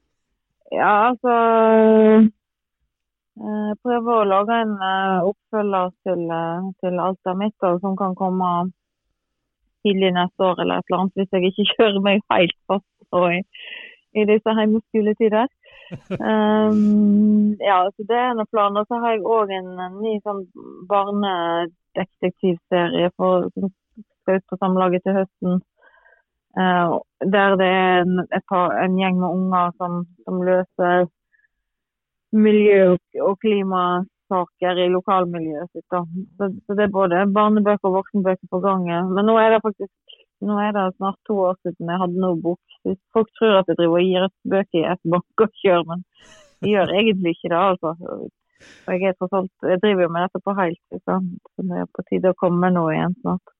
ja, 0.80 0.94
altså 1.12 1.34
Jeg 3.38 3.78
prøver 3.86 4.16
å 4.16 4.26
lage 4.26 4.56
en 4.64 4.74
oppfølger 5.30 5.94
til, 6.02 6.24
til 6.82 6.98
Alt 7.06 7.30
er 7.30 7.38
mitt, 7.38 7.68
som 7.84 7.94
kan 8.00 8.18
komme 8.18 8.50
tidlig 9.86 10.10
neste 10.16 10.42
år 10.42 10.64
eller 10.64 10.82
et 10.82 10.90
eller 10.90 11.04
annet, 11.04 11.16
hvis 11.20 11.38
jeg 11.38 11.52
ikke 11.52 11.68
kjører 11.76 12.04
meg 12.08 12.26
helt 12.34 12.58
fast 12.66 13.20
i, 13.30 13.40
i 14.18 14.26
disse 14.26 14.58
hjemmeskoletider 14.58 15.46
um, 16.10 17.56
ja, 17.60 17.90
så 17.96 18.02
det 18.08 18.16
er 18.16 18.30
en 18.30 18.46
plan. 18.50 18.76
Og 18.76 18.86
så 18.88 18.94
har 19.02 19.10
jeg 19.14 19.26
òg 19.36 19.48
en, 19.54 19.70
ny 20.00 20.12
sånn 20.24 20.42
barnedetektivserie 20.90 23.08
som 23.16 23.70
skal 24.24 24.38
ut 24.38 24.50
på 24.50 24.56
Samlaget 24.60 25.02
til 25.04 25.16
høsten. 25.20 25.52
Uh, 26.54 27.00
der 27.34 27.56
det 27.58 27.66
er 27.66 28.04
en, 28.04 28.20
par, 28.48 28.68
en, 28.78 28.98
gjeng 28.98 29.18
med 29.20 29.30
unger 29.30 29.70
som, 29.78 29.92
som 30.24 30.42
løser 30.46 31.06
miljø- 32.34 32.98
og 33.22 33.38
klimasaker 33.42 34.74
i 34.84 34.92
lokalmiljøet 34.92 35.70
sitt. 35.72 35.86
Så, 35.90 36.04
så, 36.38 36.74
det 36.74 36.86
er 36.86 36.98
både 37.00 37.26
barnebøker 37.34 37.90
og 37.90 37.98
voksenbøker 38.00 38.46
på 38.50 38.62
gangen. 38.62 39.12
Men 39.14 39.22
nå 39.28 39.34
er 39.38 39.54
det 39.54 39.64
faktisk 39.66 39.92
nå 40.44 40.60
er 40.60 40.72
det 40.76 40.84
snart 40.98 41.18
to 41.28 41.36
år 41.48 41.58
siden 41.64 41.90
jeg 41.92 42.00
hadde 42.02 42.22
noe 42.22 42.38
bok. 42.44 42.78
Folk 43.16 43.30
tror 43.38 43.60
at 43.60 43.70
jeg 43.70 43.80
driver 43.80 44.00
og 44.00 44.08
gir 44.08 44.28
ut 44.28 44.36
bøker 44.54 44.80
i 44.80 44.86
et 44.92 45.12
bank 45.14 45.44
og 45.46 45.60
kjør, 45.62 45.84
men 45.90 46.06
jeg 46.62 46.74
gjør 46.74 46.96
egentlig 47.00 47.34
ikke 47.36 47.52
det. 47.52 47.60
altså. 47.60 47.94
Og 48.86 49.04
jeg, 49.04 49.14
alt, 49.20 49.52
jeg 49.68 49.82
driver 49.82 50.06
jo 50.06 50.14
med 50.14 50.26
dette 50.26 50.40
på 50.44 50.56
heltid, 50.56 51.04
så 51.04 51.20
det 51.60 51.82
er 51.82 51.92
på 51.92 52.04
tide 52.08 52.32
å 52.32 52.40
komme 52.40 52.70
nå 52.72 52.88
igjen 52.92 53.16
snart. 53.20 53.54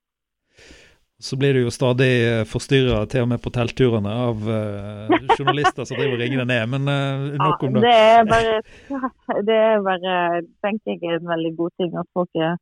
Så 1.25 1.39
blir 1.41 1.55
du 1.57 1.63
jo 1.63 1.73
stadig 1.73 2.11
eh, 2.27 2.43
forstyrra, 2.49 3.05
til 3.09 3.25
og 3.25 3.31
med 3.31 3.41
på 3.41 3.53
teltturene, 3.55 4.13
av 4.29 4.43
uh, 4.45 5.13
journalister 5.39 5.87
som 5.87 5.97
driver 5.97 6.17
og 6.17 6.21
ringer 6.25 6.43
deg 6.43 6.49
ned. 6.51 6.65
Men 6.75 6.91
uh, 6.91 7.37
nok 7.39 7.63
om 7.65 7.79
det. 7.79 7.85
Ja, 7.85 7.93
det 7.95 8.01
er 8.03 8.27
bare, 8.33 8.57
det 9.49 9.59
er 9.61 9.85
bare, 9.87 10.17
tenker 10.65 10.97
jeg 10.97 11.15
er 11.15 11.21
en 11.23 11.31
veldig 11.31 11.55
god 11.61 11.77
ting 11.81 11.95
at 12.01 12.11
folk 12.19 12.43
er 12.49 12.59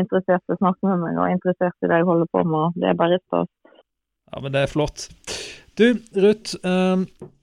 interessert 0.00 0.44
i 0.48 0.56
å 0.56 0.60
snakke 0.60 0.90
med 0.90 1.04
meg 1.04 1.20
og 1.20 1.34
interessert 1.36 1.76
i 1.82 1.90
det 1.90 2.00
jeg 2.00 2.08
holder 2.10 2.30
på 2.32 2.44
med. 2.48 2.80
Det 2.80 2.90
er 2.90 2.98
bare 2.98 3.20
stas. 3.26 3.50
Ja, 4.32 4.40
men 4.42 4.54
det 4.54 4.64
er 4.64 4.72
flott. 4.72 5.08
Du, 5.74 5.86
Ruth. 6.14 6.54
Eh, 6.62 6.96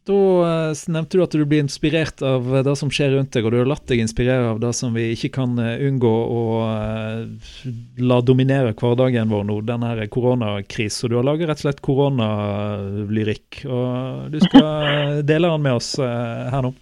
da 0.08 0.18
eh, 0.48 0.82
nevnte 0.90 1.18
du 1.18 1.24
at 1.24 1.34
du 1.36 1.44
blir 1.46 1.62
inspirert 1.62 2.24
av 2.26 2.48
det 2.66 2.74
som 2.80 2.90
skjer 2.92 3.14
rundt 3.16 3.36
deg, 3.36 3.46
og 3.46 3.54
du 3.54 3.60
har 3.60 3.70
latt 3.70 3.86
deg 3.92 4.02
inspirere 4.02 4.54
av 4.54 4.62
det 4.64 4.72
som 4.76 4.96
vi 4.96 5.10
ikke 5.14 5.34
kan 5.36 5.60
eh, 5.62 5.84
unngå 5.88 6.12
å 6.12 6.42
la 8.02 8.20
dominere 8.26 8.74
hverdagen 8.74 9.32
vår 9.32 9.46
nå, 9.50 9.60
denne 9.68 10.08
koronakrisen. 10.12 11.12
Du 11.12 11.20
har 11.20 11.28
laget 11.28 11.52
rett 11.52 11.62
og 11.62 11.68
slett 11.68 11.84
koronalyrikk, 11.86 13.64
og 13.68 14.32
du 14.34 14.40
skal 14.48 15.22
dele 15.30 15.52
den 15.52 15.68
med 15.68 15.82
oss 15.82 15.94
her 16.00 16.64
nå. 16.66 16.74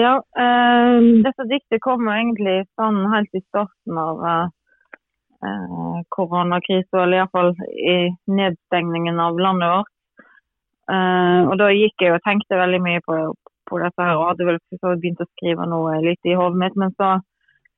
Ja, 0.00 0.14
eh, 0.44 0.98
dette 1.24 1.44
diktet 1.50 1.82
kommer 1.84 2.14
egentlig 2.16 2.62
sånn 2.78 3.02
helt 3.12 3.34
i 3.36 3.42
starten 3.42 3.98
av 4.00 4.22
eh, 4.24 5.96
koronakrisen, 6.16 7.02
eller 7.02 7.18
iallfall 7.18 7.50
i 7.68 7.96
nedstengningen 8.38 9.20
av 9.20 9.40
landet 9.44 9.72
vårt. 9.74 9.92
Eh, 10.94 11.40
og 11.50 11.56
da 11.60 11.68
gikk 11.74 12.06
jeg 12.06 12.14
og 12.16 12.24
tenkte 12.24 12.60
veldig 12.62 12.80
mye 12.86 13.02
på, 13.04 13.18
på 13.68 13.80
dette 13.82 14.06
her, 14.06 14.16
og 14.16 14.30
hadde 14.30 14.48
vel 14.48 14.60
begynt 15.02 15.20
å 15.20 15.28
skrive 15.34 15.68
noe 15.68 15.98
litt 16.06 16.30
i 16.30 16.38
hodet 16.38 16.62
mitt. 16.62 16.78
Men 16.80 16.94
så 16.96 17.18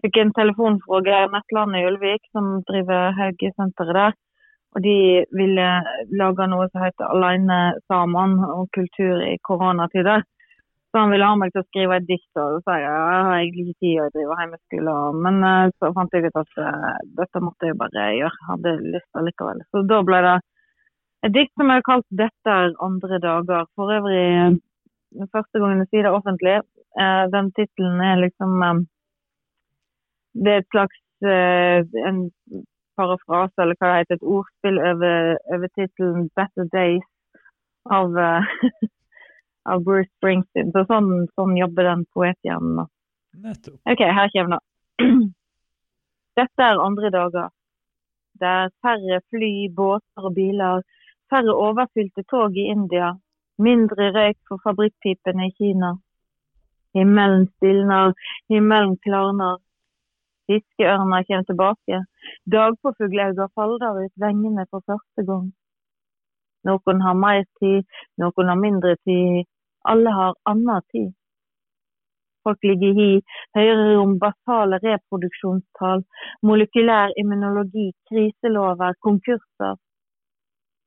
fikk 0.04 0.20
jeg 0.20 0.28
en 0.28 0.36
telefon 0.38 0.78
fra 0.84 1.02
Geir 1.08 1.32
Netland 1.32 1.78
i 1.80 1.86
Ulvik, 1.88 2.22
som 2.36 2.60
driver 2.70 3.16
Haugesenteret 3.18 3.98
der. 3.98 4.20
Og 4.72 4.84
de 4.86 4.98
ville 5.36 5.66
lage 6.16 6.46
noe 6.48 6.68
som 6.70 6.86
heter 6.86 7.10
Aleine 7.10 7.58
sammen 7.90 8.38
og 8.46 8.70
kultur 8.76 9.20
i 9.26 9.34
koronatider. 9.44 10.22
Så 10.92 11.00
han 11.00 11.12
ville 11.12 11.24
ha 11.24 11.36
meg 11.40 11.54
til 11.54 11.62
å 11.62 11.66
skrive 11.70 11.96
et 11.96 12.04
dikt, 12.04 12.28
og 12.36 12.58
så 12.58 12.58
sa 12.66 12.74
jeg 12.76 12.88
jeg 12.92 13.20
har 13.26 13.36
egentlig 13.38 13.62
ikke 13.70 13.80
tid 13.80 14.00
å 14.02 14.08
drive 14.12 14.34
hjemmeskole. 14.42 14.96
Men 15.24 15.38
uh, 15.40 15.70
så 15.80 15.88
fant 15.96 16.12
jeg 16.12 16.28
ut 16.28 16.36
at 16.36 16.58
uh, 16.60 16.90
dette 17.20 17.40
måtte 17.40 17.70
jeg 17.70 17.78
bare 17.80 18.04
gjøre. 18.18 18.40
Hadde 18.50 18.74
lyst 18.82 19.20
allikevel. 19.20 19.62
Så 19.72 19.82
da 19.88 20.02
ble 20.04 20.20
det 20.26 20.34
et 21.24 21.32
dikt 21.38 21.54
som 21.56 21.72
jeg 21.72 21.80
har 21.80 21.86
kalt 21.86 22.06
'Dette 22.20 22.58
er 22.58 22.76
andre 22.88 23.22
dager'. 23.24 23.70
For 23.78 23.94
øvrig 23.96 24.60
første 25.32 25.62
gangen 25.62 25.80
jeg 25.80 25.88
sier 25.88 26.08
det 26.08 26.16
offentlig. 26.18 26.60
Den 27.32 27.52
tittelen 27.56 28.00
er 28.04 28.16
liksom 28.20 28.84
Det 30.44 30.52
er 30.52 30.60
et 30.60 30.72
slags 30.74 30.98
en 32.08 32.18
parafrase, 32.98 33.56
eller 33.62 33.78
hva 33.78 33.92
det 33.92 34.00
heter, 34.02 34.18
et 34.18 34.30
ordspill 34.34 34.78
over, 34.90 35.38
over 35.54 35.68
tittelen 35.78 36.28
'Better 36.36 36.66
Days' 36.76 37.08
av 37.86 38.18
av 39.64 39.84
Bruce 39.86 40.10
Springsteen. 40.18 40.72
Så 40.74 40.84
sånn, 40.88 41.10
sånn 41.38 41.56
jobber 41.58 41.88
den 41.90 42.04
poethjernen. 42.14 42.86
Nettopp. 43.42 43.78
OK, 43.88 44.04
her 44.18 44.32
kommer 44.34 44.58
det. 44.58 45.08
Dette 46.38 46.68
er 46.68 46.80
andre 46.80 47.10
dager. 47.12 47.50
Det 48.40 48.48
er 48.48 48.72
færre 48.82 49.20
fly, 49.30 49.52
båter 49.76 50.28
og 50.28 50.34
biler. 50.36 50.86
Færre 51.30 51.54
overfylte 51.66 52.24
tog 52.30 52.56
i 52.56 52.68
India. 52.72 53.12
Mindre 53.62 54.10
røyk 54.16 54.38
for 54.48 54.62
fabrikkpipene 54.64 55.48
i 55.48 55.54
Kina. 55.58 55.92
Himmelen 56.96 57.46
stilner, 57.56 58.12
himmelen 58.52 58.96
klarner. 59.04 59.60
Fiskeørner 60.50 61.24
kommer 61.28 61.46
tilbake. 61.48 62.00
Dagpåfuglauger 62.52 63.48
faller 63.54 64.04
ut 64.04 64.14
vengene 64.24 64.66
for 64.70 64.84
første 64.86 65.24
gang. 65.28 65.52
Noen 66.68 67.00
har 67.02 67.14
mer 67.18 67.44
tid, 67.60 67.86
noen 68.18 68.50
har 68.50 68.58
mindre 68.58 68.96
tid. 69.06 69.48
Alle 69.84 70.10
har 70.10 70.34
annen 70.48 70.82
tid. 70.92 71.10
Folk 72.42 72.58
ligger 72.66 72.88
i 72.88 72.94
hi, 72.98 73.10
høyere 73.54 73.98
om 74.02 74.16
basale 74.22 74.80
reproduksjonstall, 74.82 76.02
molekylær 76.42 77.14
immunologi, 77.22 77.92
kriselover, 78.10 78.96
konkurser. 79.06 79.76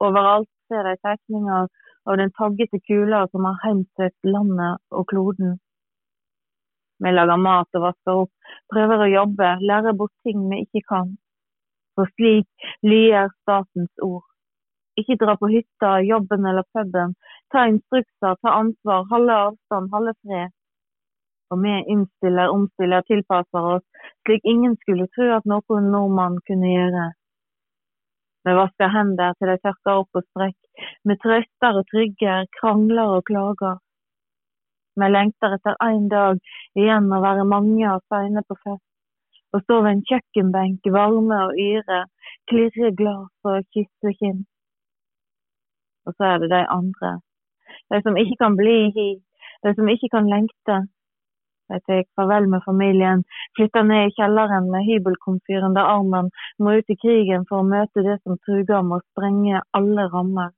Overalt 0.03 0.49
ser 0.67 0.83
de 0.89 0.95
tegninger 1.07 1.69
av 2.05 2.17
den 2.19 2.33
taggete 2.39 2.81
kula 2.87 3.23
som 3.31 3.47
har 3.47 3.61
heimsøkt 3.63 4.31
landet 4.35 4.81
og 4.91 5.07
kloden. 5.11 5.55
Vi 7.03 7.11
lager 7.11 7.39
mat 7.39 7.79
og 7.79 7.87
vasker 7.87 8.21
opp, 8.25 8.31
prøver 8.71 9.05
å 9.05 9.11
jobbe, 9.11 9.55
lærer 9.71 9.95
bort 9.99 10.15
ting 10.27 10.43
vi 10.51 10.63
ikke 10.67 10.83
kan. 10.91 11.15
For 11.95 12.11
slik 12.15 12.67
lyer 12.83 13.31
statens 13.41 13.91
ord. 14.03 14.27
Ikke 14.99 15.17
dra 15.19 15.35
på 15.39 15.49
hytta, 15.51 15.89
jobben 16.07 16.45
eller 16.45 16.63
puben. 16.73 17.15
Ta 17.51 17.65
instrukser, 17.67 18.37
ta 18.41 18.53
ansvar, 18.61 19.03
holde 19.11 19.39
avstand, 19.47 19.91
holde 19.91 20.13
fred. 20.21 20.53
Og 21.51 21.59
vi 21.63 21.73
innstiller, 21.93 22.49
omstiller, 22.49 23.03
tilpasser 23.09 23.67
oss, 23.75 23.83
slik 24.25 24.47
ingen 24.53 24.77
skulle 24.83 25.09
tro 25.17 25.27
at 25.35 25.49
noen 25.51 25.91
nordmann 25.91 26.39
kunne 26.47 26.71
gjøre. 26.71 27.09
Vi 28.45 28.55
vasker 28.59 28.93
hender 28.93 29.35
til 29.37 29.51
de 29.51 29.57
tørker 29.65 29.99
opp 29.99 30.19
og 30.19 30.25
strekk. 30.29 30.87
Vi 31.09 31.19
trøster 31.25 31.81
og 31.81 31.85
trygger, 31.91 32.47
krangler 32.59 33.17
og 33.17 33.27
klager. 33.29 33.77
Vi 34.95 35.11
lengter 35.11 35.57
etter 35.57 35.77
en 35.83 36.09
dag 36.09 36.39
igjen 36.79 37.11
å 37.11 37.21
være 37.27 37.47
mange 37.51 37.85
og 37.91 38.03
seine 38.07 38.45
på 38.47 38.57
fest. 38.63 38.85
Og 39.53 39.63
stå 39.67 39.83
ved 39.83 39.97
en 39.97 40.03
kjøkkenbenk, 40.07 40.91
varme 40.97 41.45
og 41.49 41.63
yre, 41.67 42.03
klirre 42.49 42.91
glass 42.95 43.51
og 43.51 43.65
kysse 43.75 44.17
kinn 44.19 44.45
og 46.05 46.13
så 46.17 46.31
er 46.31 46.43
det 46.43 46.51
de 46.53 46.63
andre. 46.79 47.15
De 47.93 48.01
som 48.01 48.17
ikke 48.17 48.37
kan 48.43 48.57
bli 48.59 48.77
hi, 48.97 49.09
de 49.65 49.73
som 49.75 49.89
ikke 49.89 50.09
kan 50.15 50.29
lengte. 50.29 50.77
De 51.69 51.79
tar 51.87 52.03
farvel 52.17 52.45
med 52.49 52.61
familien, 52.65 53.23
flytter 53.57 53.83
ned 53.89 54.07
i 54.07 54.13
kjelleren 54.17 54.67
med 54.73 54.85
hybelkomfyren 54.85 55.77
der 55.77 55.87
armen 55.95 56.29
må 56.61 56.75
ut 56.77 56.91
i 56.93 56.97
krigen 57.03 57.47
for 57.49 57.63
å 57.63 57.69
møte 57.69 58.03
det 58.05 58.19
som 58.21 58.37
truger 58.45 58.85
med 58.85 58.99
å 58.99 59.05
sprenge 59.07 59.63
alle 59.79 60.05
rammer. 60.13 60.51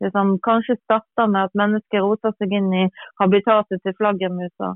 Det 0.00 0.08
som 0.14 0.38
kanskje 0.46 0.78
starter 0.78 1.28
med 1.28 1.50
at 1.50 1.58
mennesker 1.62 2.00
roter 2.00 2.32
seg 2.38 2.54
inn 2.56 2.70
i 2.72 2.86
habitatet 3.20 3.82
til 3.84 3.96
flaggermusa. 3.98 4.70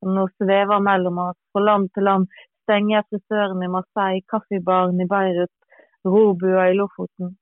Som 0.00 0.18
nå 0.18 0.26
svever 0.34 0.84
mellom 0.84 1.22
oss, 1.30 1.38
fra 1.52 1.64
land 1.64 1.88
til 1.96 2.04
land, 2.10 2.28
stenger 2.66 3.06
frisøren 3.08 3.64
i 3.64 3.70
Marseille, 3.72 4.26
kaffebaren 4.28 5.00
i 5.00 5.08
Beirut, 5.08 5.54
robua 6.04 6.68
i 6.68 6.76
Lofoten. 6.76 7.32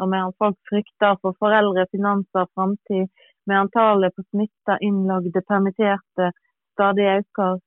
Og 0.00 0.08
medan 0.08 0.34
folk 0.38 0.58
frykter 0.70 1.16
for 1.22 1.36
foreldre, 1.42 1.86
finanser, 1.90 2.46
framtid, 2.54 3.08
medan 3.46 3.70
tallet 3.74 4.14
på 4.14 4.22
smitta, 4.30 4.78
innlagde, 4.88 5.42
permitterte 5.50 6.32
stadig 6.74 7.06
øker, 7.18 7.58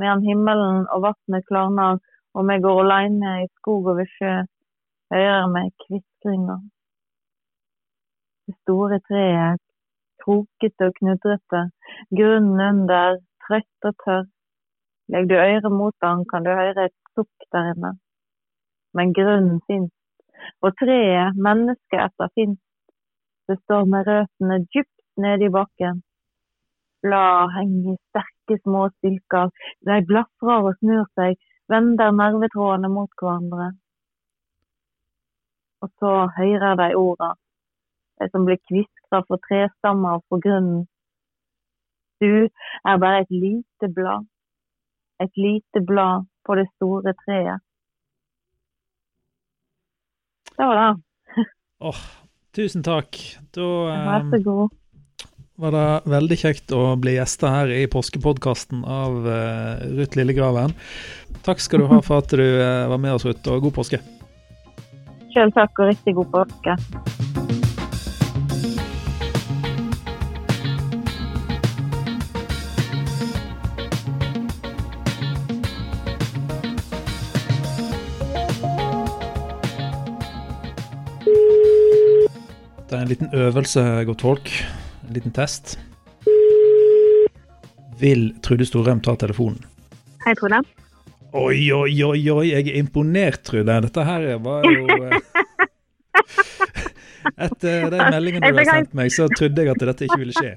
medan 0.00 0.24
himmelen 0.26 0.86
og 0.92 1.04
vannet 1.06 1.46
klarner 1.50 1.98
og 2.38 2.42
vi 2.48 2.56
går 2.64 2.80
alene 2.82 3.30
i 3.44 3.46
skog 3.58 3.86
og 3.90 3.96
ved 3.98 4.08
sjø, 4.16 4.34
hører 5.14 5.46
vi 5.54 5.62
kviskringer. 5.84 6.60
Det 8.46 8.54
store 8.62 8.98
treet, 9.08 9.62
krokete 10.22 10.88
og 10.88 10.94
knudrete, 10.98 11.62
grunnen 12.18 12.60
under, 12.68 13.18
trøtt 13.44 13.88
og 13.90 13.96
tørr. 14.04 14.26
Legg 15.12 15.28
du 15.30 15.34
øret 15.34 15.72
mot 15.80 15.96
den, 16.04 16.24
kan 16.30 16.44
du 16.46 16.50
høre 16.52 16.86
et 16.88 16.96
sukk 17.16 17.48
der 17.52 17.72
inne. 17.72 17.92
Men 18.94 19.14
grunnen 19.18 19.60
fins 19.66 19.92
og 20.62 20.74
treet, 20.80 21.36
menneskeætta, 21.46 22.28
fins. 22.34 22.60
Det 23.48 23.56
står 23.64 23.84
med 23.92 24.06
røttene 24.08 24.58
dypt 24.74 24.98
nede 25.24 25.48
i 25.48 25.54
bakken. 25.58 26.02
Blad 27.02 27.52
henger 27.56 27.92
i 27.92 27.96
sterke, 28.08 28.58
små 28.62 28.88
stilker. 28.96 29.52
De 29.86 29.98
blafrer 30.10 30.68
og 30.68 30.74
snur 30.80 31.04
seg, 31.18 31.38
vender 31.72 32.16
nervetrådene 32.20 32.90
mot 32.96 33.12
hverandre. 33.20 33.68
Og 35.82 35.90
så 36.00 36.12
hører 36.38 36.74
de 36.80 36.88
orda, 36.98 37.30
de 38.18 38.28
som 38.32 38.46
blir 38.48 38.58
kviskra 38.70 39.22
for 39.28 39.40
trestammer 39.46 40.18
og 40.18 40.24
for 40.28 40.42
grunnen. 40.46 40.86
Du 42.20 42.48
er 42.90 42.96
bare 43.04 43.22
et 43.22 43.30
lite 43.30 43.88
blad, 43.94 44.26
et 45.22 45.34
lite 45.46 45.84
blad 45.90 46.26
på 46.46 46.58
det 46.58 46.66
store 46.74 47.14
treet. 47.22 47.62
Det 50.58 50.66
var 50.66 50.80
det. 50.80 51.44
oh, 51.86 52.00
tusen 52.56 52.82
takk. 52.86 53.18
Da 53.54 53.68
Vær 54.08 54.26
så 54.32 54.40
god. 54.42 54.74
var 55.58 55.74
det 55.74 55.86
veldig 56.10 56.38
kjekt 56.38 56.74
å 56.74 56.82
bli 57.02 57.16
gjester 57.16 57.50
her 57.54 57.72
i 57.74 57.84
påskepodkasten 57.90 58.82
av 58.86 59.22
uh, 59.26 59.86
Ruth 59.98 60.18
Lillegraven. 60.18 60.74
Takk 61.46 61.62
skal 61.62 61.82
du 61.82 61.88
ha 61.90 62.00
for 62.04 62.22
at 62.22 62.34
du 62.34 62.42
uh, 62.42 62.86
var 62.90 62.98
med 63.02 63.14
oss, 63.16 63.26
Ruth, 63.26 63.46
og 63.50 63.68
god 63.68 63.78
påske. 63.80 64.02
Sjøl 65.34 65.54
takk, 65.54 65.74
og 65.78 65.92
riktig 65.92 66.14
god 66.18 66.34
påske. 66.34 66.78
En 83.08 83.14
liten 83.14 83.40
øvelse, 83.40 83.80
godt 84.04 84.20
folk. 84.20 84.50
En 85.08 85.12
liten 85.16 85.32
test. 85.32 85.78
Vil 88.00 88.34
Trude 88.44 88.66
Storheim 88.68 89.00
ta 89.00 89.14
telefonen? 89.16 89.64
Hei, 90.26 90.34
Trude. 90.36 90.60
Oi, 91.32 91.72
oi, 91.72 92.02
oi, 92.04 92.20
oi, 92.30 92.46
jeg 92.50 92.68
er 92.68 92.76
imponert, 92.76 93.40
Trude. 93.48 93.78
Dette 93.86 94.04
her 94.04 94.26
var 94.44 94.68
jo 94.68 94.84
eh, 95.08 95.16
Etter 97.46 97.88
den 97.92 98.04
meldingen 98.12 98.44
du 98.44 98.60
har 98.60 98.68
sendt 98.74 98.92
meg, 98.98 99.08
så 99.14 99.28
trodde 99.32 99.64
jeg 99.64 99.72
at 99.72 99.84
dette 99.88 100.04
ikke 100.04 100.20
ville 100.20 100.36
skje. 100.36 100.52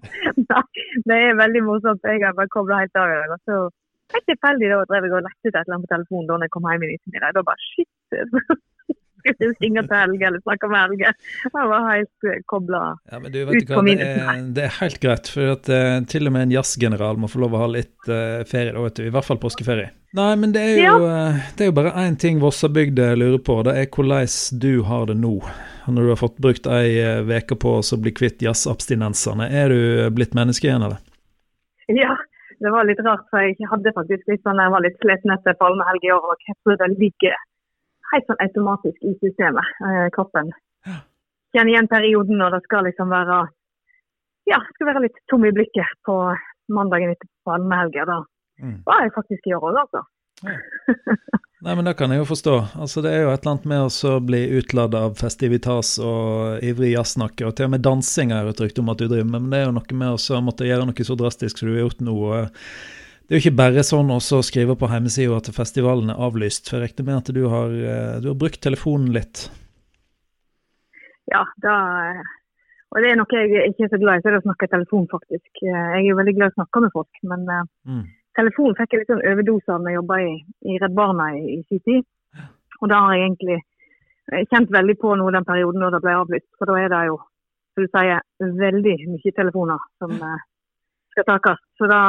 det 1.08 1.16
er 1.16 1.40
veldig 1.40 1.62
morsomt. 1.64 2.04
Jeg 2.04 2.20
har 2.26 2.36
bare 2.36 2.52
kobla 2.52 2.82
helt 2.82 3.00
av 3.00 3.14
i 3.14 3.20
dag. 3.32 3.38
Så 3.48 3.62
helt 4.12 4.28
tilfeldig 4.28 4.74
da 4.74 4.84
drev 4.92 5.08
jeg 5.08 5.16
og 5.16 5.24
lette 5.24 5.48
ut 5.48 5.54
et 5.54 5.62
eller 5.62 5.78
annet 5.78 5.88
på 5.88 5.94
telefonen 5.94 6.28
da 6.28 6.44
jeg 6.44 6.52
kom 6.58 6.68
hjem 6.68 6.84
i 6.84 6.98
ettermiddag. 6.98 7.38
Da 7.38 7.48
bare 7.48 7.70
shit 7.70 8.68
skulle 9.20 9.50
ringe 9.62 9.84
til 9.86 9.96
Helge 9.96 10.26
eller 10.28 10.42
snakke 10.44 10.70
med 10.70 10.82
Helge. 10.84 11.12
Jeg 11.44 11.70
var 11.72 11.86
helt 11.86 12.28
eh, 12.28 12.42
kobla 12.50 12.82
ja, 13.10 13.20
ut 13.20 13.72
på 13.72 13.82
min 13.86 14.00
det 14.00 14.10
er, 14.10 14.42
det 14.56 14.66
er 14.66 14.76
helt 14.80 15.00
greit, 15.02 15.30
for 15.30 15.54
at 15.54 15.70
uh, 15.72 15.96
til 16.10 16.30
og 16.30 16.34
med 16.36 16.48
en 16.48 16.54
jazzgeneral 16.58 17.20
må 17.20 17.30
få 17.30 17.42
lov 17.44 17.56
å 17.56 17.64
ha 17.64 17.70
litt 17.74 18.10
uh, 18.10 18.40
ferie, 18.48 18.72
da, 18.76 18.84
vet 18.86 19.00
du. 19.00 19.04
I 19.08 19.14
hvert 19.14 19.28
fall 19.28 19.40
påskeferie. 19.42 19.90
Nei, 20.18 20.30
men 20.40 20.54
det 20.54 20.62
er 20.66 20.80
jo, 20.80 20.94
ja. 21.06 21.26
uh, 21.34 21.50
det 21.56 21.66
er 21.66 21.70
jo 21.70 21.76
bare 21.76 21.94
én 22.04 22.16
ting 22.20 22.40
Vossabygda 22.42 23.12
lurer 23.18 23.42
på. 23.44 23.60
Det 23.66 23.76
er 23.76 23.90
hvordan 23.90 24.58
du 24.62 24.72
har 24.88 25.06
det 25.10 25.18
nå. 25.20 25.36
Når 25.90 26.06
du 26.06 26.10
har 26.12 26.18
fått 26.20 26.40
brukt 26.42 26.66
ei 26.70 27.00
uke 27.26 27.56
på 27.58 27.76
å 27.80 28.00
bli 28.02 28.12
kvitt 28.14 28.42
jazzabstinensene. 28.44 29.48
Er 29.50 29.72
du 29.72 30.10
blitt 30.14 30.36
menneske 30.38 30.68
igjen, 30.68 30.84
eller? 30.86 31.00
Ja, 31.90 32.14
det 32.60 32.70
var 32.70 32.84
litt 32.84 33.00
rart, 33.04 33.24
for 33.32 33.40
jeg 33.40 33.68
hadde 33.70 33.92
faktisk 33.96 34.26
litt 34.28 34.42
sånn, 34.44 34.60
jeg 34.60 34.72
var 34.74 34.84
litt 34.84 34.98
sliten 35.00 35.32
etter 35.32 35.56
palmehelg 35.60 36.04
i 36.04 36.12
år. 36.12 36.26
og 36.32 36.44
Jeg 36.44 36.56
tror 36.60 36.76
det 36.82 36.90
ligger 37.00 37.36
helt 38.12 38.28
sånn 38.28 38.42
automatisk 38.44 39.06
i 39.06 39.14
systemet, 39.22 39.72
eh, 39.86 40.06
kroppen. 40.14 40.52
Kjenner 41.54 41.72
igjen 41.72 41.90
perioden 41.90 42.38
når 42.38 42.56
det 42.56 42.62
skal 42.66 42.86
liksom 42.86 43.10
være 43.10 43.40
ja, 44.50 44.58
skal 44.74 44.90
være 44.90 45.04
litt 45.06 45.18
tom 45.30 45.44
i 45.46 45.52
blikket 45.54 45.98
på 46.06 46.16
mandagen 46.74 47.12
etter 47.12 47.28
palmehelga. 47.46 48.06
Da 48.08 48.18
mm. 48.62 48.80
var 48.86 49.04
jeg 49.04 49.14
faktisk 49.16 49.50
i 49.50 49.54
år 49.56 49.68
òg, 49.70 49.82
altså. 49.84 50.06
Ja. 50.40 50.56
Nei, 51.60 51.74
men 51.76 51.84
Det 51.84 51.92
kan 51.98 52.12
jeg 52.12 52.22
jo 52.22 52.28
forstå. 52.30 52.54
Altså, 52.80 53.02
Det 53.04 53.10
er 53.12 53.26
jo 53.26 53.32
et 53.34 53.42
eller 53.42 53.52
annet 53.52 53.66
med 53.68 53.98
å 54.08 54.12
bli 54.24 54.40
utladd 54.60 54.94
av 54.96 55.18
festivitas 55.20 55.98
og 56.00 56.64
ivrig 56.64 56.94
jazzsnakke, 56.94 57.44
og 57.44 57.56
til 57.56 57.68
og 57.68 57.74
med 57.74 57.84
dansing 57.84 58.32
er 58.32 58.48
et 58.48 58.62
rykte 58.64 58.80
om 58.80 58.88
at 58.92 59.02
du 59.02 59.04
driver 59.10 59.28
med, 59.28 59.44
men 59.44 59.52
det 59.52 59.60
er 59.60 59.68
jo 59.68 59.76
noe 59.76 59.98
med 60.00 60.16
å 60.16 60.40
måtte 60.46 60.68
gjøre 60.68 60.88
noe 60.88 61.06
så 61.06 61.18
drastisk 61.20 61.60
som 61.60 61.68
du 61.68 61.76
har 61.76 61.84
gjort 61.84 62.00
nå. 62.06 62.16
Det 63.30 63.36
er 63.36 63.38
jo 63.38 63.46
ikke 63.46 63.58
bare 63.60 63.82
sånn 63.86 64.08
å 64.10 64.16
skrive 64.42 64.74
på 64.74 64.88
hjemmesida 64.90 65.36
at 65.38 65.48
festivalen 65.54 66.10
er 66.10 66.18
avlyst. 66.18 66.66
for 66.66 66.80
Jeg 66.82 66.88
regner 66.88 67.04
med 67.06 67.18
at 67.20 67.28
du 67.30 67.44
har, 67.46 67.70
eh, 67.70 68.16
du 68.18 68.26
har 68.26 68.34
brukt 68.34 68.58
telefonen 68.58 69.12
litt? 69.14 69.46
Ja, 71.30 71.44
da 71.62 71.76
og 72.90 72.98
det 72.98 73.12
er 73.12 73.20
noe 73.20 73.30
jeg 73.30 73.70
ikke 73.70 73.84
er 73.86 73.92
så 73.92 74.00
glad 74.02 74.18
i, 74.18 74.22
så 74.24 74.28
er 74.28 74.34
det 74.34 74.40
å 74.42 74.48
snakke 74.48 74.66
i 74.66 74.72
telefon, 74.72 75.06
faktisk. 75.06 75.60
Jeg 75.62 76.00
er 76.00 76.08
jo 76.08 76.16
veldig 76.18 76.34
glad 76.34 76.50
i 76.50 76.50
å 76.50 76.58
snakke 76.58 76.80
med 76.82 76.90
folk, 76.90 77.20
men 77.22 77.44
uh, 77.46 77.62
mm. 77.86 78.00
telefonen 78.34 78.74
fikk 78.80 78.90
jeg 78.90 79.02
litt 79.04 79.12
sånn 79.12 79.22
overdose 79.30 79.70
av 79.70 79.78
når 79.78 79.92
jeg 79.92 79.98
jobba 80.00 80.18
i, 80.24 80.32
i, 80.66 80.78
Redd 80.82 80.96
Barna 80.98 81.28
i, 81.38 81.44
i 81.54 81.62
sin 81.68 81.82
tid. 81.86 82.08
Og 82.82 82.90
da 82.90 82.98
har 83.04 83.14
jeg 83.14 83.28
egentlig 83.28 83.60
kjent 84.50 84.74
veldig 84.74 84.98
på 84.98 85.14
nå 85.14 85.30
den 85.30 85.46
perioden 85.46 85.78
når 85.84 85.94
det 85.94 86.02
ble 86.02 86.16
avlyst. 86.24 86.50
For 86.58 86.66
da 86.66 86.82
er 86.82 86.90
det 86.90 87.04
jo, 87.12 87.22
som 87.76 87.86
du 87.86 87.94
sier, 87.94 88.26
veldig 88.66 88.98
mye 89.14 89.36
telefoner 89.38 89.86
som 90.02 90.18
skal 91.14 91.30
takes. 91.30 91.62
Så 91.78 91.86
da 91.94 92.02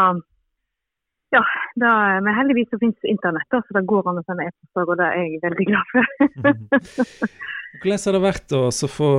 ja, 1.32 1.42
da, 1.80 1.92
men 2.20 2.36
heldigvis 2.36 2.70
så 2.74 2.80
finnes 2.82 3.08
internett, 3.08 3.48
da, 3.54 3.62
så 3.64 3.78
det 3.78 3.86
går 3.88 4.10
an 4.12 4.20
å 4.20 4.24
sende 4.28 4.50
e-poster, 4.50 4.84
og 4.84 5.00
det 5.00 5.08
er 5.08 5.22
jeg 5.24 5.42
veldig 5.46 5.68
glad 5.70 5.92
for. 5.94 7.32
Hvordan 7.82 8.02
har 8.04 8.16
det 8.18 8.20
vært 8.26 8.54
å 8.58 8.90
få 8.92 9.12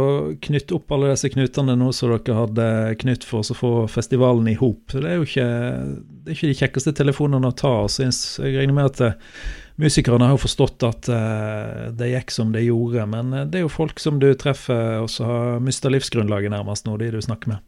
knytt 0.44 0.74
opp 0.76 0.92
alle 0.92 1.14
disse 1.14 1.30
knutene 1.32 1.72
nå 1.80 1.88
som 1.96 2.12
dere 2.12 2.36
hadde 2.36 2.66
knytt 3.00 3.24
for 3.24 3.40
å 3.40 3.56
få 3.56 3.72
festivalen 3.88 4.50
i 4.52 4.58
hop? 4.60 4.92
Det 4.92 5.08
er 5.08 5.16
jo 5.16 5.24
ikke, 5.24 5.48
det 5.96 6.28
er 6.28 6.36
ikke 6.36 6.50
de 6.52 6.58
kjekkeste 6.60 6.94
telefonene 7.00 7.48
å 7.48 7.56
ta. 7.56 7.72
Jeg 7.88 8.52
regner 8.52 8.76
med 8.76 8.90
at 8.90 9.02
uh, 9.08 9.40
musikerne 9.80 10.28
har 10.28 10.38
forstått 10.44 10.84
at 10.84 11.08
uh, 11.08 11.88
det 11.96 12.12
gikk 12.12 12.36
som 12.36 12.52
det 12.52 12.66
gjorde. 12.68 13.08
Men 13.16 13.32
uh, 13.32 13.46
det 13.48 13.62
er 13.62 13.64
jo 13.64 13.72
folk 13.72 14.02
som 14.04 14.20
du 14.20 14.28
treffer 14.36 15.00
og 15.00 15.08
som 15.10 15.32
har 15.32 15.64
mista 15.64 15.88
livsgrunnlaget 15.88 16.52
nærmest 16.52 16.84
nå, 16.86 17.00
de 17.00 17.08
du 17.16 17.22
snakker 17.24 17.56
med. 17.56 17.64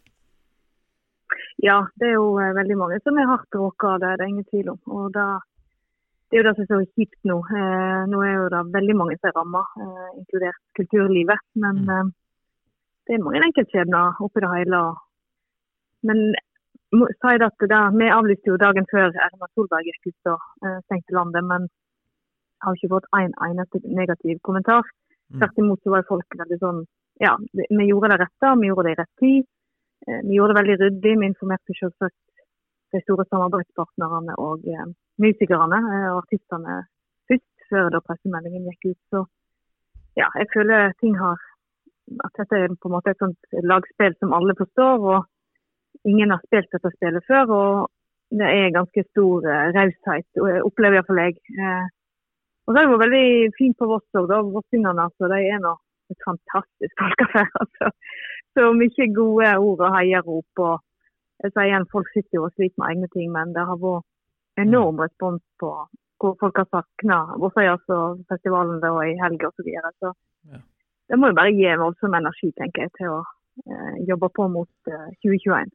Ja, 1.64 1.79
det 2.00 2.11
er 2.11 2.16
jo 2.18 2.35
veldig 2.37 2.77
mange 2.77 3.00
som 3.00 3.16
er 3.18 3.31
hardt 3.31 3.57
råka 3.57 3.94
av 3.94 4.03
det, 4.03 4.16
det 4.18 4.24
er 4.27 4.33
ingen 4.35 4.48
tvil 4.50 4.74
om. 4.74 4.81
Og 4.92 5.12
da 5.14 5.27
det 6.29 6.40
er 6.40 6.42
jo 6.42 6.48
det 6.48 6.55
som 6.57 6.64
er 6.64 6.70
så 6.72 6.92
kjipt 6.98 7.29
nå. 7.31 7.37
Eh, 7.46 8.03
nå 8.11 8.20
er 8.27 8.33
jo 8.35 8.46
det 8.53 8.61
veldig 8.74 8.94
mange 8.98 9.16
som 9.20 9.29
er 9.29 9.37
ramma, 9.37 9.61
eh, 9.85 10.09
inkludert 10.18 10.61
kulturlivet. 10.79 11.42
Men 11.62 11.85
mm. 11.85 11.92
eh, 11.94 12.09
det 13.07 13.14
er 13.14 13.22
mange 13.22 13.42
enkeltskjebner 13.46 14.18
oppi 14.24 14.42
det 14.42 14.50
hele. 14.50 14.81
Men 16.09 16.24
si 17.20 17.37
det 17.40 17.48
at 17.48 17.66
det, 17.72 17.81
vi 18.00 18.11
avlyste 18.16 18.50
jo 18.50 18.59
dagen 18.61 18.88
før 18.90 19.14
Erna 19.27 19.48
Solberg 19.53 19.88
gikk 19.88 20.11
ut 20.11 20.33
og 20.35 20.66
eh, 20.66 20.81
stengte 20.88 21.16
landet, 21.16 21.46
men 21.53 21.68
har 22.64 22.77
ikke 22.77 22.92
fått 22.96 23.09
en 23.20 23.35
eneste 23.46 23.81
negativ 23.85 24.40
kommentar. 24.48 24.83
Mm. 25.31 25.38
Tvert 25.38 25.62
imot 25.62 25.83
så 25.83 25.94
var 25.94 26.09
folk 26.09 26.38
veldig 26.42 26.61
sånn 26.61 26.85
Ja, 27.22 27.37
vi 27.55 27.85
gjorde 27.87 28.11
det 28.11 28.24
rette, 28.24 28.48
vi 28.59 28.68
gjorde 28.72 28.88
det 28.88 28.96
i 28.96 29.00
rett 29.05 29.12
tid. 29.22 29.44
Eh, 30.09 30.21
vi 30.29 30.37
gjorde 30.37 30.53
det 30.53 30.61
veldig 30.61 30.77
ryddig. 30.83 31.14
Vi 31.21 31.27
informerte 31.31 31.77
selvsagt 31.79 32.21
de 32.93 33.01
store 33.05 33.25
samarbeidspartnerne 33.31 34.37
og 34.47 34.67
eh, 34.75 34.90
musikerne 35.25 35.81
eh, 35.95 36.09
og 36.12 36.21
artistene 36.23 36.83
først, 37.31 37.53
før 37.71 37.90
da 37.95 38.03
pressemeldingen 38.09 38.69
gikk 38.69 38.90
ut. 38.93 39.01
Så 39.12 39.25
ja, 40.21 40.29
jeg 40.40 40.51
føler 40.55 40.95
ting 41.01 41.19
har 41.19 41.40
At 42.21 42.37
dette 42.37 42.57
er 42.61 42.69
på 42.69 42.88
en 42.88 42.93
måte 42.93 43.14
et 43.14 43.23
sånt 43.23 43.55
lagspill 43.64 44.12
som 44.21 44.35
alle 44.37 44.53
forstår. 44.59 45.05
og 45.12 46.05
Ingen 46.11 46.35
har 46.35 46.43
spilt 46.45 46.69
dette 46.75 46.90
spillet 46.93 47.25
før. 47.25 47.45
og 47.49 47.90
det 48.40 48.49
er 48.59 48.75
ganske 48.77 49.05
stor 49.09 49.47
raushet, 49.77 50.29
opplever 50.69 50.99
iallfall 50.99 51.21
jeg. 51.23 51.38
Og 52.67 52.75
så 52.75 52.83
er 52.83 52.90
det 52.90 53.01
veldig 53.05 53.29
fint 53.57 53.77
på 53.79 53.88
Voss 53.88 54.21
òg, 54.21 54.53
vossingene. 54.53 55.07
Altså, 55.07 55.31
de 55.33 55.40
er 55.49 55.64
nå 55.64 55.73
et 56.12 56.21
fantastisk 56.29 56.95
folkeaffære. 57.03 57.53
Altså. 57.62 57.90
Så 58.55 58.71
mye 58.79 59.07
gode 59.14 59.51
ord 59.59 59.81
og 59.83 59.97
heiarop. 59.99 60.62
og 60.62 60.83
jeg 61.43 61.53
sier 61.53 61.69
igjen, 61.69 61.90
Folk 61.93 62.09
sitter 62.12 62.38
jo 62.38 62.47
og 62.49 62.55
sliter 62.55 62.79
med 62.81 62.90
egne 62.93 63.09
ting, 63.12 63.33
men 63.33 63.53
det 63.57 63.67
har 63.69 63.79
vært 63.83 64.07
enorm 64.62 65.01
respons 65.03 65.43
på 65.61 65.75
hvor 66.23 66.37
folk 66.40 66.57
har 66.57 66.69
savna 66.71 67.19
Vossøyas 67.43 67.90
og 67.93 68.21
festivalen 68.31 68.79
da, 68.81 68.93
i 69.05 69.17
helga 69.21 69.51
osv. 69.51 69.59
Så, 69.59 69.64
videre. 69.67 69.90
så 70.01 70.12
ja. 70.53 70.61
det 71.11 71.19
må 71.19 71.31
jo 71.31 71.38
bare 71.38 71.53
gi 71.53 71.73
voldsom 71.81 72.14
energi 72.17 72.53
tenker 72.61 72.87
jeg, 72.87 72.93
til 72.99 73.11
å 73.12 73.19
eh, 73.67 73.97
jobbe 74.09 74.31
på 74.38 74.47
mot 74.55 74.93
eh, 74.95 75.11
2021. 75.27 75.75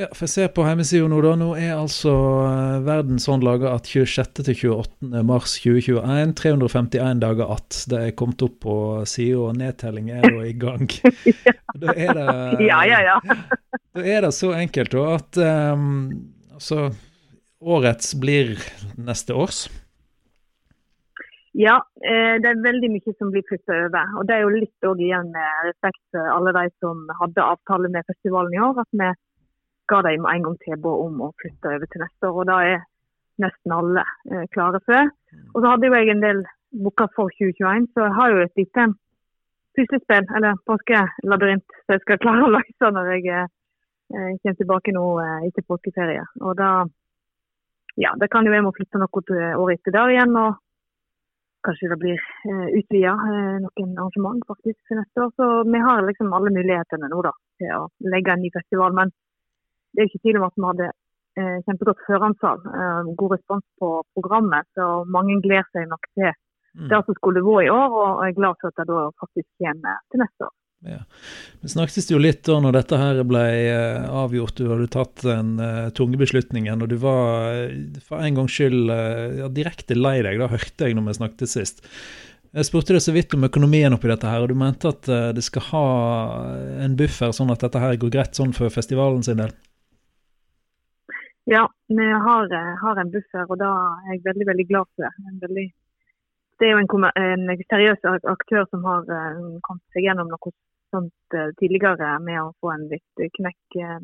Ja, 0.00 0.06
for 0.16 0.24
jeg 0.24 0.32
ser 0.32 0.52
på 0.56 0.64
hjemmesida 0.64 1.08
nå, 1.12 1.18
da. 1.20 1.34
Nå 1.36 1.50
er 1.60 1.74
altså 1.74 2.12
uh, 2.40 2.78
verden 2.86 3.18
sånn 3.20 3.42
laga 3.44 3.74
at 3.76 3.90
26. 3.90 4.40
til 4.46 4.56
28. 4.56 5.10
mars 5.28 5.58
2021, 5.60 6.32
351 6.40 7.20
dager 7.20 7.52
att. 7.52 7.82
Det 7.90 8.00
er 8.06 8.14
kommet 8.16 8.40
opp 8.46 8.56
på 8.64 8.76
sida, 9.04 9.42
og 9.44 9.58
nedtelling 9.60 10.08
er 10.14 10.24
da 10.24 10.46
i 10.48 10.54
gang. 10.56 10.88
da 11.82 11.92
er 11.92 12.16
det 12.16 12.64
Ja, 12.64 12.80
ja, 12.88 13.02
ja. 13.10 13.18
da 13.98 14.08
er 14.16 14.24
det 14.24 14.32
så 14.38 14.54
enkelt 14.56 14.96
da 14.96 15.04
at 15.18 15.42
um, 15.76 15.92
altså 16.56 16.88
årets 17.60 18.14
blir 18.16 18.56
neste 18.96 19.36
års? 19.36 19.66
Ja, 21.52 21.80
eh, 22.00 22.38
det 22.40 22.46
er 22.46 22.60
veldig 22.62 22.88
mye 22.94 23.12
som 23.18 23.32
blir 23.34 23.44
flytta 23.48 23.82
over. 23.84 24.12
Og 24.16 24.28
det 24.28 24.36
er 24.38 24.46
jo 24.46 24.52
litt 24.54 24.86
òg 24.86 25.00
igjen 25.02 25.32
med 25.34 25.64
respekt 25.66 26.00
for 26.14 26.36
alle 26.38 26.54
de 26.56 26.70
som 26.80 27.10
hadde 27.20 27.44
avtale 27.52 27.90
med 27.92 28.06
festivalen 28.08 28.54
i 28.56 28.62
år, 28.64 28.80
at 28.80 28.96
vi 28.96 29.10
ga 29.90 30.00
med 30.06 30.30
en 30.30 30.46
gang 30.46 30.56
tilbud 30.64 31.04
om 31.06 31.20
å 31.26 31.32
flytte 31.42 31.74
over 31.74 31.90
til 31.90 32.04
neste 32.04 32.30
år. 32.30 32.40
Og 32.42 32.48
da 32.50 32.58
er 32.72 32.80
nesten 33.42 33.76
alle 33.76 34.04
eh, 34.30 34.46
klare 34.54 34.80
før. 34.86 35.10
Og 35.54 35.60
så 35.60 35.72
hadde 35.72 35.88
jo 35.90 35.96
jeg 35.98 36.12
en 36.14 36.24
del 36.24 36.42
booka 36.84 37.08
for 37.16 37.32
2021, 37.40 37.90
så 37.94 38.06
jeg 38.06 38.16
har 38.18 38.34
jo 38.34 38.42
et 38.44 38.60
lite 38.60 38.86
puslespill, 39.78 40.26
eller 40.36 40.60
påskelabyrint, 40.68 41.66
som 41.84 41.96
jeg 41.96 42.04
skal 42.04 42.20
klare 42.24 42.46
å 42.46 42.54
løse 42.54 42.94
når 42.96 43.12
jeg 43.16 43.28
eh, 43.34 43.46
kommer 44.14 44.58
tilbake 44.62 44.94
nå 44.94 45.04
etter 45.48 45.66
påskeferie. 45.66 46.24
Og 46.44 46.56
da 46.60 46.70
ja, 48.00 48.14
det 48.20 48.30
kan 48.30 48.46
jo 48.46 48.54
jeg 48.54 48.64
må 48.64 48.72
flytte 48.76 49.00
noe 49.00 49.22
til 49.26 49.40
året 49.60 49.80
etter 49.80 49.96
der 49.96 50.12
igjen. 50.14 50.36
og 50.38 50.58
Kanskje 51.66 51.90
det 51.92 51.98
blir 52.00 52.20
eh, 52.48 52.68
utvida 52.78 53.12
eh, 53.12 53.56
noen 53.64 53.96
arrangement 53.98 54.44
faktisk 54.48 54.78
for 54.88 55.00
neste 55.00 55.24
år. 55.24 55.32
Så 55.36 55.48
vi 55.68 55.82
har 55.84 56.06
liksom 56.06 56.32
alle 56.36 56.52
mulighetene 56.54 57.10
nå 57.10 57.24
da, 57.26 57.34
til 57.60 57.74
å 57.76 57.82
legge 58.14 58.32
en 58.32 58.44
ny 58.44 58.52
festival. 58.54 58.96
Men 58.96 59.12
det 59.94 60.02
er 60.02 60.10
ikke 60.10 60.22
tvil 60.24 60.40
om 60.40 60.46
at 60.48 60.56
vi 60.56 60.68
hadde 60.68 60.88
eh, 60.90 61.58
kjempegodt 61.66 62.06
føransal. 62.06 62.62
Eh, 62.70 63.10
god 63.20 63.36
respons 63.36 63.66
på 63.82 63.90
programmet. 64.16 64.68
Så 64.78 64.88
mange 65.10 65.40
gleder 65.44 65.68
seg 65.74 65.90
nok 65.90 66.08
til 66.14 66.30
mm. 66.30 66.88
det 66.92 67.02
som 67.06 67.18
skulle 67.18 67.44
vært 67.46 67.68
i 67.68 67.74
år. 67.74 67.98
Og 68.00 68.24
er 68.26 68.38
glad 68.38 68.60
for 68.60 68.72
at 68.72 68.80
det 68.80 68.88
da 68.92 69.04
faktisk 69.22 69.48
kommer 69.62 70.02
til 70.10 70.24
neste 70.24 70.48
år. 70.48 70.56
Ja. 70.80 71.02
Vi 71.60 71.68
snakkes 71.68 72.08
jo 72.08 72.18
litt 72.20 72.46
da 72.48 72.56
når 72.62 72.78
dette 72.78 72.96
her 72.96 73.18
ble 73.28 73.42
eh, 73.68 74.06
avgjort, 74.08 74.56
du 74.56 74.70
hadde 74.70 74.88
tatt 74.88 75.26
den 75.26 75.58
uh, 75.60 75.90
tunge 75.92 76.16
beslutningen, 76.16 76.80
og 76.80 76.88
du 76.88 76.96
var 77.02 77.52
uh, 77.68 78.00
for 78.00 78.24
en 78.24 78.38
gangs 78.38 78.56
skyld 78.56 78.88
uh, 78.88 79.42
ja, 79.42 79.50
direkte 79.52 79.98
lei 79.98 80.22
deg, 80.24 80.40
da 80.40 80.48
hørte 80.48 80.88
jeg 80.88 80.96
når 80.96 81.10
vi 81.10 81.16
snakket 81.18 81.52
sist. 81.52 81.84
Jeg 82.56 82.64
spurte 82.66 82.96
deg 82.96 83.04
så 83.04 83.12
vidt 83.12 83.36
om 83.36 83.44
økonomien 83.44 83.92
oppi 83.92 84.08
dette 84.08 84.30
her, 84.30 84.40
og 84.40 84.48
du 84.50 84.56
mente 84.58 84.88
at 84.90 85.06
det 85.36 85.44
skal 85.46 85.68
ha 85.68 85.84
en 86.82 86.96
buffer, 86.98 87.30
sånn 87.36 87.52
at 87.54 87.62
dette 87.62 87.78
her 87.78 88.00
går 88.00 88.10
greit 88.16 88.40
sånn 88.40 88.56
for 88.56 88.72
festivalen 88.74 89.22
sin 89.22 89.38
del? 89.38 89.52
Ja, 91.48 91.64
vi 91.88 92.06
har, 92.26 92.48
har 92.82 93.00
en 93.00 93.10
buffer, 93.10 93.46
og 93.48 93.58
da 93.58 93.70
er 94.06 94.16
jeg 94.16 94.24
veldig, 94.24 94.46
veldig 94.50 94.66
glad 94.68 94.90
for. 94.96 95.20
Veldig, 95.44 95.66
det 96.60 96.68
er 96.68 96.74
jo 96.74 96.82
en, 96.82 97.06
en, 97.16 97.62
seriøs 97.72 98.04
aktør 98.28 98.66
som 98.70 98.84
har 98.84 99.06
kommet 99.64 99.96
seg 99.96 100.04
gjennom 100.04 100.28
noe 100.30 100.52
sånt 100.90 101.36
eh, 101.36 101.50
tidligere 101.60 102.18
med 102.24 102.40
å 102.42 102.52
få 102.60 102.72
en 102.74 102.86
litt 102.90 103.24
knekk 103.36 103.78
eh, 103.82 103.98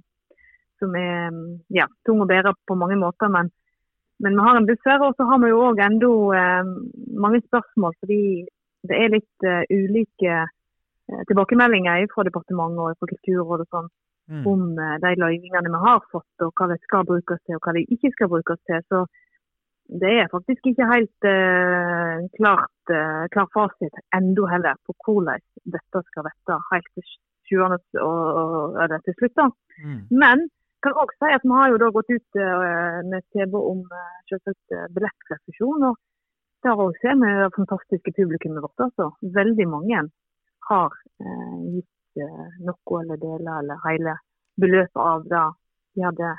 som 0.81 0.97
er 0.99 1.33
ja, 1.73 1.87
tung 2.07 2.23
å 2.23 2.29
bære 2.29 2.53
på 2.69 2.77
mange 2.79 2.99
måter. 3.01 3.31
Men, 3.33 3.51
men 4.23 4.37
vi 4.37 4.45
har 4.47 4.59
en 4.59 4.69
buffer, 4.69 5.03
og 5.03 5.17
så 5.17 5.27
har 5.31 5.41
vi 5.43 5.53
jo 5.53 5.63
òg 5.71 5.81
enda 5.83 6.13
eh, 6.41 6.75
mange 7.25 7.43
spørsmål. 7.47 7.97
Fordi 8.03 8.21
det 8.87 8.99
er 9.03 9.15
litt 9.17 9.47
ulike 9.73 10.45
tilbakemeldinger 11.27 12.05
fra 12.13 12.25
departementet 12.27 12.83
og 12.83 13.01
fra 13.01 13.09
Kulturrådet 13.11 13.65
og 13.67 13.73
sånn, 13.73 13.89
mm. 14.31 14.47
om 14.47 14.65
uh, 14.79 14.97
de 15.03 15.13
løyvingene 15.23 15.73
vi 15.75 15.85
har 15.87 16.03
fått, 16.13 16.35
og 16.45 16.53
hva 16.57 16.71
de 16.73 16.79
skal 16.83 17.07
brukes 17.09 17.43
til 17.45 17.59
og 17.59 17.67
hva 17.67 17.77
de 17.77 17.87
ikke 17.87 18.13
skal 18.15 18.31
brukes 18.33 18.61
til. 18.69 18.83
Så 18.91 19.05
det 20.03 20.13
er 20.23 20.33
faktisk 20.33 20.67
ikke 20.67 20.89
helt 20.91 21.29
uh, 21.31 22.27
klart, 22.39 22.75
uh, 22.91 23.25
klar 23.35 23.49
fasit 23.55 24.03
enda 24.19 24.51
heller 24.51 24.81
på 24.87 24.97
hvordan 25.05 25.45
dette 25.77 26.03
skal 26.11 26.27
vette 26.27 26.59
helt 26.73 26.93
til 26.95 27.15
sjuende 27.47 27.79
og, 28.03 28.77
og, 28.83 28.95
til 29.07 29.15
slutt. 29.21 29.37
da. 29.39 29.51
Mm. 29.85 30.01
Men 30.11 30.49
kan 30.83 30.99
også 31.03 31.17
si 31.19 31.31
at 31.37 31.47
Vi 31.47 31.55
har 31.59 31.71
jo 31.71 31.81
da 31.83 31.89
gått 31.95 32.11
ut 32.17 32.41
uh, 32.43 32.99
med 33.11 33.23
tilbud 33.35 33.65
om 33.73 33.81
uh, 33.87 34.19
selvsagt 34.31 34.77
billettrefusjon. 34.95 35.89
og 35.91 35.95
Der 36.65 36.83
òg 36.83 36.95
ser 37.01 37.15
vi 37.23 37.31
det 37.43 37.57
fantastiske 37.59 38.15
publikummet 38.19 38.65
vårt. 38.67 38.81
altså. 38.87 39.11
Veldig 39.41 39.67
mange 39.75 39.99
har 40.71 40.91
uh, 41.23 41.59
gitt 41.75 41.91
noe 42.17 43.01
eller 43.03 43.21
deler 43.21 43.61
eller 43.61 43.83
hele 43.85 44.17
beløpet 44.61 45.03
av 45.03 45.25
det 45.29 45.45
de 45.97 46.05
hadde 46.05 46.33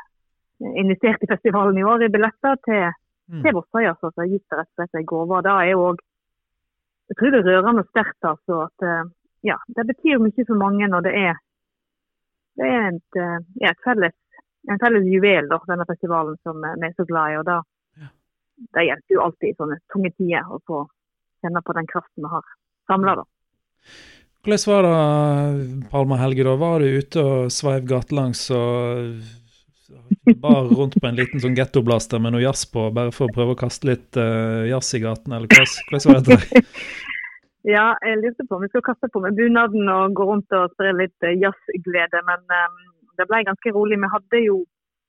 investert 0.82 1.24
i 1.24 1.30
festivalen 1.30 1.78
i 1.78 1.86
år 1.86 2.06
i 2.06 2.12
billetter 2.13 2.58
til, 2.66 2.92
mm. 3.30 3.42
til 3.44 3.56
Vossøya. 3.58 3.94
Altså, 3.94 4.26
gitt 4.30 4.46
det 4.50 4.60
rett 4.60 4.70
og 4.70 4.80
slett 4.82 5.00
en 5.00 5.10
gave. 5.10 5.42
Det 5.46 5.54
er 5.54 5.82
òg 5.82 6.04
jeg 7.08 7.16
tror 7.20 7.32
det 7.32 7.40
er 7.40 7.48
rørende 7.48 7.84
og 7.86 7.90
sterkt. 7.90 8.24
altså, 8.28 8.56
at 8.68 9.12
ja, 9.48 9.56
Det 9.76 9.86
betyr 9.88 10.20
mye 10.20 10.46
for 10.48 10.60
mange 10.60 10.90
når 10.92 11.06
det 11.06 11.13
er, 11.16 11.38
det 12.60 12.68
er 12.68 12.88
et, 12.90 13.20
ja, 13.62 13.72
et 13.72 13.86
felles 13.86 14.18
en 14.68 14.80
felles 14.80 15.08
juvel, 15.08 15.48
da, 15.48 15.60
denne 15.70 15.88
festivalen 15.88 16.38
som 16.44 16.60
vi 16.60 16.88
er 16.88 16.94
så 16.98 17.06
glad 17.08 17.32
i. 17.32 17.38
og 17.40 17.46
da, 17.48 17.58
ja. 18.02 18.12
Det 18.76 18.86
hjelper 18.90 19.16
jo 19.16 19.24
alltid 19.24 19.50
i 19.50 19.58
sånne 19.58 19.80
tunge 19.94 20.12
tider 20.18 20.52
å 20.52 20.60
få 20.68 20.84
kjenne 21.44 21.63
på 21.63 21.76
den 21.78 21.88
kraften 21.92 22.26
vi 22.26 22.32
har 22.34 22.54
samla. 22.92 23.16
Hvordan 24.47 24.71
var 24.71 24.86
det, 24.88 25.89
Palma 25.91 26.17
Helge, 26.21 26.43
da? 26.47 26.53
Var 26.55 26.79
du 26.79 26.86
ute 27.01 27.23
og 27.23 27.49
sveiv 27.51 27.83
gatelangs 27.89 28.45
og 28.55 29.17
bar 30.39 30.69
rundt 30.71 30.95
på 30.95 31.10
en 31.10 31.17
liten 31.19 31.43
sånn 31.43 31.57
gettoblaster 31.57 32.21
med 32.23 32.31
noe 32.31 32.45
jazz 32.45 32.63
på, 32.71 32.86
bare 32.95 33.12
for 33.12 33.27
å 33.27 33.36
prøve 33.36 33.57
å 33.57 33.60
kaste 33.60 33.89
litt 33.89 34.15
uh, 34.15 34.63
jazz 34.69 34.93
i 34.95 35.01
gaten, 35.03 35.36
eller 35.36 35.51
hvordan 35.51 36.13
var 36.13 36.23
dette? 36.29 36.63
ja, 37.75 37.89
jeg 38.07 38.21
lurte 38.21 38.47
på 38.47 38.55
om 38.55 38.63
vi 38.63 38.71
skulle 38.71 38.88
kaste 38.88 39.12
på 39.12 39.23
med 39.25 39.36
bunaden 39.36 39.91
og 39.91 40.15
gå 40.15 40.29
rundt 40.31 40.55
og 40.55 40.71
spre 40.77 40.95
litt 40.95 41.27
uh, 41.27 41.36
jazzglede, 41.43 42.23
men 42.31 42.47
um, 42.47 42.81
det 43.19 43.27
ble 43.27 43.43
ganske 43.51 43.75
rolig. 43.75 43.99
Vi 43.99 44.15
hadde 44.15 44.43
jo 44.45 44.62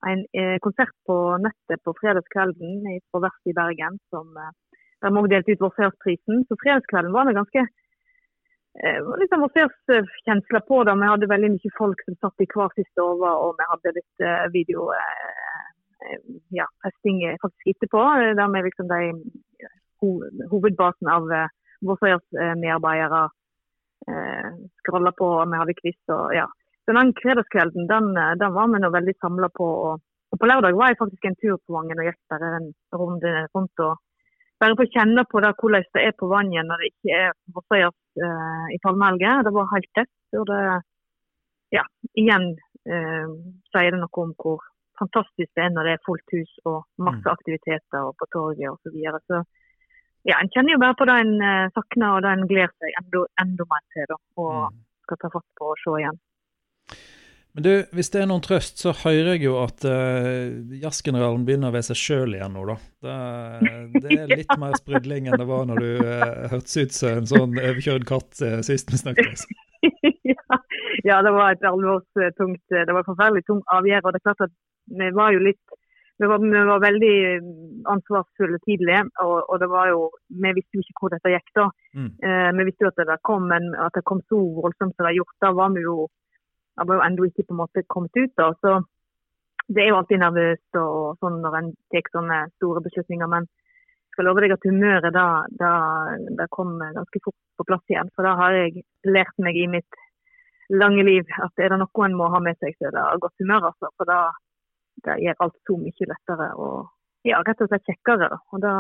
en 0.06 0.20
eh, 0.40 0.58
konsert 0.62 0.94
på 1.06 1.16
nettet 1.42 1.82
på 1.86 1.94
fredagskvelden 2.00 2.84
på 3.10 3.20
Verft 3.22 3.50
i 3.50 3.54
Bergen. 3.54 3.98
som 4.10 4.26
eh, 4.36 4.54
Der 5.02 5.14
vi 5.14 5.20
òg 5.22 5.30
delte 5.30 5.54
ut 5.54 5.64
Vårsersprisen. 5.64 6.44
Så 6.48 6.58
fredagskvelden 6.62 7.14
var 7.14 7.26
det 7.26 7.38
ganske 7.38 7.62
eh, 7.62 7.77
liksom 9.20 9.42
Vårserskjensler 9.44 10.62
på 10.68 10.82
det. 10.84 10.94
Vi 11.00 11.10
hadde 11.10 11.30
veldig 11.30 11.50
mye 11.54 11.72
folk 11.78 12.02
som 12.04 12.16
satt 12.20 12.44
i 12.44 12.48
hver 12.52 12.74
sin 12.74 12.86
stue, 12.92 13.30
og 13.30 13.56
vi 13.58 13.68
hadde 13.72 13.94
litt 13.96 14.24
eh, 14.24 14.46
video 14.54 14.90
eh, 14.94 15.38
eh 16.08 16.20
ja, 16.54 16.66
festing 16.84 17.24
faktisk 17.42 17.72
etterpå. 17.74 18.04
Der 18.38 18.52
vi 18.54 18.62
liksom 18.68 18.88
de 18.92 19.00
ho 20.02 20.12
hovedbasen 20.52 21.10
av 21.10 21.32
eh, 21.32 21.50
Vårsøyers 21.86 22.26
medarbeidere 22.58 23.28
eh, 24.08 24.50
scrolla 24.82 25.12
på, 25.12 25.28
og 25.40 25.50
vi 25.50 25.60
hadde 25.60 25.76
quiz 25.80 26.14
og 26.14 26.34
ja. 26.34 26.46
Så 26.88 26.94
den 26.96 27.12
fredagskvelden 27.22 27.86
den, 27.86 28.16
eh, 28.16 28.36
den 28.40 28.54
var 28.56 28.68
vi 28.72 28.80
nå 28.80 28.88
veldig 28.90 29.14
samla 29.20 29.48
på. 29.60 29.66
Og, 29.88 30.00
og, 30.32 30.36
på 30.40 30.48
lørdag 30.48 30.76
var 30.76 30.88
jeg 30.88 31.00
faktisk 31.02 31.26
en 31.28 31.40
tur 31.42 31.58
på 31.58 31.74
Vangen 31.76 32.00
og 32.00 32.08
gikk 32.08 32.20
bare 32.32 32.52
en 32.58 32.70
runde 33.00 33.32
rundt. 33.54 33.82
og 33.86 33.96
Bare 34.58 34.74
for 34.74 34.88
å 34.88 34.90
kjenne 34.90 35.22
på 35.30 35.40
det, 35.42 35.52
hvordan 35.60 35.84
det 35.94 36.04
er 36.08 36.14
på 36.18 36.28
Vangen 36.30 36.66
når 36.66 36.80
det 36.82 36.88
ikke 36.90 37.18
er 37.18 37.36
Vossøyas 37.54 38.24
eh, 38.26 38.64
i 38.74 38.78
palmeelge. 38.82 39.34
Det 39.46 39.52
var 39.54 39.70
helt 39.74 39.90
tett. 39.94 40.14
Og 40.38 40.48
det 40.50 40.62
ja, 41.76 41.84
igjen 42.18 42.48
eh, 42.88 43.30
sier 43.70 43.94
det 43.94 44.00
noe 44.00 44.24
om 44.24 44.34
hvor 44.40 44.64
fantastisk 44.98 45.50
det 45.54 45.62
er 45.62 45.70
når 45.74 45.86
det 45.86 45.94
er 45.94 46.04
fullt 46.06 46.34
hus 46.34 46.50
og 46.66 46.80
masse 46.98 47.22
mm. 47.22 47.30
aktiviteter 47.36 48.08
og 48.08 48.16
på 48.18 48.26
torget 48.34 48.72
osv. 48.72 48.88
Så, 48.88 48.94
videre. 48.96 49.22
så 49.30 49.42
ja, 50.26 50.40
En 50.40 50.50
kjenner 50.50 50.74
jo 50.74 50.82
bare 50.82 50.98
på 50.98 51.06
det 51.08 51.20
en 51.22 51.34
eh, 51.38 51.70
savner 51.76 52.16
og 52.16 52.24
det 52.26 52.34
en 52.34 52.48
gleder 52.50 52.74
seg 52.82 52.98
enda, 53.02 53.24
enda 53.44 53.68
mer 53.70 53.84
til. 53.94 54.10
Da, 54.10 54.18
og 54.42 54.58
mm. 54.74 54.82
skal 55.06 55.22
ta 55.22 55.32
fatt 55.36 55.48
på 55.60 55.70
å 55.70 55.78
se 55.84 55.96
igjen. 56.02 56.20
Men 57.56 57.64
du, 57.64 57.70
hvis 57.96 58.10
det 58.14 58.20
er 58.22 58.28
noen 58.30 58.42
trøst, 58.44 58.76
så 58.82 58.92
hører 59.00 59.32
jeg 59.32 59.46
jo 59.48 59.56
at 59.62 59.84
uh, 59.88 60.52
jazzgeneralen 60.78 61.46
begynner 61.48 61.72
være 61.74 61.88
seg 61.88 61.98
sjøl 61.98 62.36
igjen 62.36 62.54
nå, 62.54 62.66
da. 62.68 62.76
Det, 63.02 64.02
det, 64.04 64.18
er 64.18 64.30
litt 64.34 64.52
mer 64.60 64.76
sprudling 64.78 65.26
enn 65.26 65.40
det 65.40 65.48
var 65.48 65.64
når 65.66 65.80
du 65.82 65.88
uh, 66.04 66.44
hørtes 66.52 66.76
ut 66.76 66.94
som 66.94 67.22
en 67.22 67.30
sånn 67.30 67.56
overkjørt 67.56 68.06
katt 68.08 68.44
uh, 68.44 68.60
sist 68.66 68.92
vi 68.92 69.00
snakket. 69.00 69.46
ja, 70.28 70.60
ja, 71.08 71.18
det 71.24 71.32
var 71.34 71.56
et 71.56 71.66
alvorstungt 71.66 72.62
Det 72.68 72.94
var 72.94 73.08
forferdelig 73.08 73.46
tung 73.48 73.64
avgjørelse. 73.74 74.06
Og 74.06 74.14
det 74.14 74.20
er 74.20 74.26
klart 74.28 74.46
at 74.46 74.54
vi 75.02 75.10
var 75.16 75.34
jo 75.34 75.44
litt 75.48 75.78
vi 76.18 76.26
var, 76.26 76.42
vi 76.42 76.62
var 76.66 76.80
veldig 76.82 77.16
ansvarsfulle 77.86 78.58
tidlig, 78.66 78.96
og, 79.22 79.36
og, 79.44 79.58
det 79.62 79.68
var 79.70 79.90
jo, 79.92 80.00
vi 80.42 80.50
visste 80.56 80.80
jo 80.80 80.82
ikke 80.82 81.02
hvor 81.04 81.12
dette 81.14 81.30
gikk 81.30 81.52
da. 81.54 81.66
Mm. 81.94 82.08
Uh, 82.22 82.48
vi 82.58 82.70
visste 82.70 82.86
jo 82.86 82.90
at 82.90 83.02
det 83.06 83.18
kom, 83.26 83.46
men 83.50 83.70
at 83.78 83.94
det 83.94 84.02
kom 84.06 84.22
så 84.26 84.40
voldsomt 84.62 84.96
som 84.96 85.06
det 85.06 85.12
har 85.12 85.20
gjort, 85.20 85.36
da 85.42 85.52
var 85.58 85.74
vi 85.76 85.84
jo 85.86 86.08
har 86.78 86.98
jo 86.98 87.04
ennå 87.04 87.28
ikke 87.28 87.46
på 87.48 87.54
en 87.54 87.62
måte 87.62 87.84
kommet 87.86 88.16
ut. 88.16 88.32
da, 88.36 88.52
så 88.62 88.80
Det 89.68 89.82
er 89.82 89.88
jo 89.90 89.98
alltid 89.98 90.22
nervøst 90.22 90.76
og 90.80 91.18
sånn 91.20 91.42
når 91.44 91.56
en 91.58 91.72
tar 91.92 92.06
sånne 92.12 92.36
store 92.56 92.80
beslutninger. 92.80 93.28
Men 93.28 93.44
jeg 93.44 94.12
skal 94.14 94.24
love 94.24 94.40
deg 94.40 94.54
at 94.54 94.64
humøret 94.64 95.12
da, 95.12 95.44
da, 95.60 95.72
da 96.38 96.46
kom 96.50 96.78
ganske 96.80 97.20
fort 97.24 97.36
på 97.58 97.66
plass 97.68 97.84
igjen. 97.92 98.08
For 98.16 98.24
da 98.24 98.32
har 98.40 98.56
jeg 98.56 98.84
lært 99.04 99.36
meg 99.44 99.58
i 99.60 99.66
mitt 99.68 100.00
lange 100.72 101.04
liv 101.04 101.28
at 101.44 101.60
er 101.60 101.72
det 101.72 101.80
noe 101.80 102.06
en 102.06 102.16
må 102.16 102.30
ha 102.32 102.40
med 102.40 102.56
seg, 102.60 102.76
så 102.78 102.88
er 102.88 102.96
det 102.96 103.20
godt 103.20 103.44
humør. 103.44 103.68
altså, 103.72 103.92
For 103.96 104.08
da 104.08 105.18
gjør 105.20 105.44
alt 105.44 105.60
så 105.66 105.76
mye 105.76 106.08
lettere 106.14 106.48
og 106.56 106.88
ja, 107.28 107.42
rett 107.44 107.60
og 107.60 107.68
slett 107.68 107.86
kjekkere. 107.88 108.30
Og 108.52 108.62
da 108.64 108.74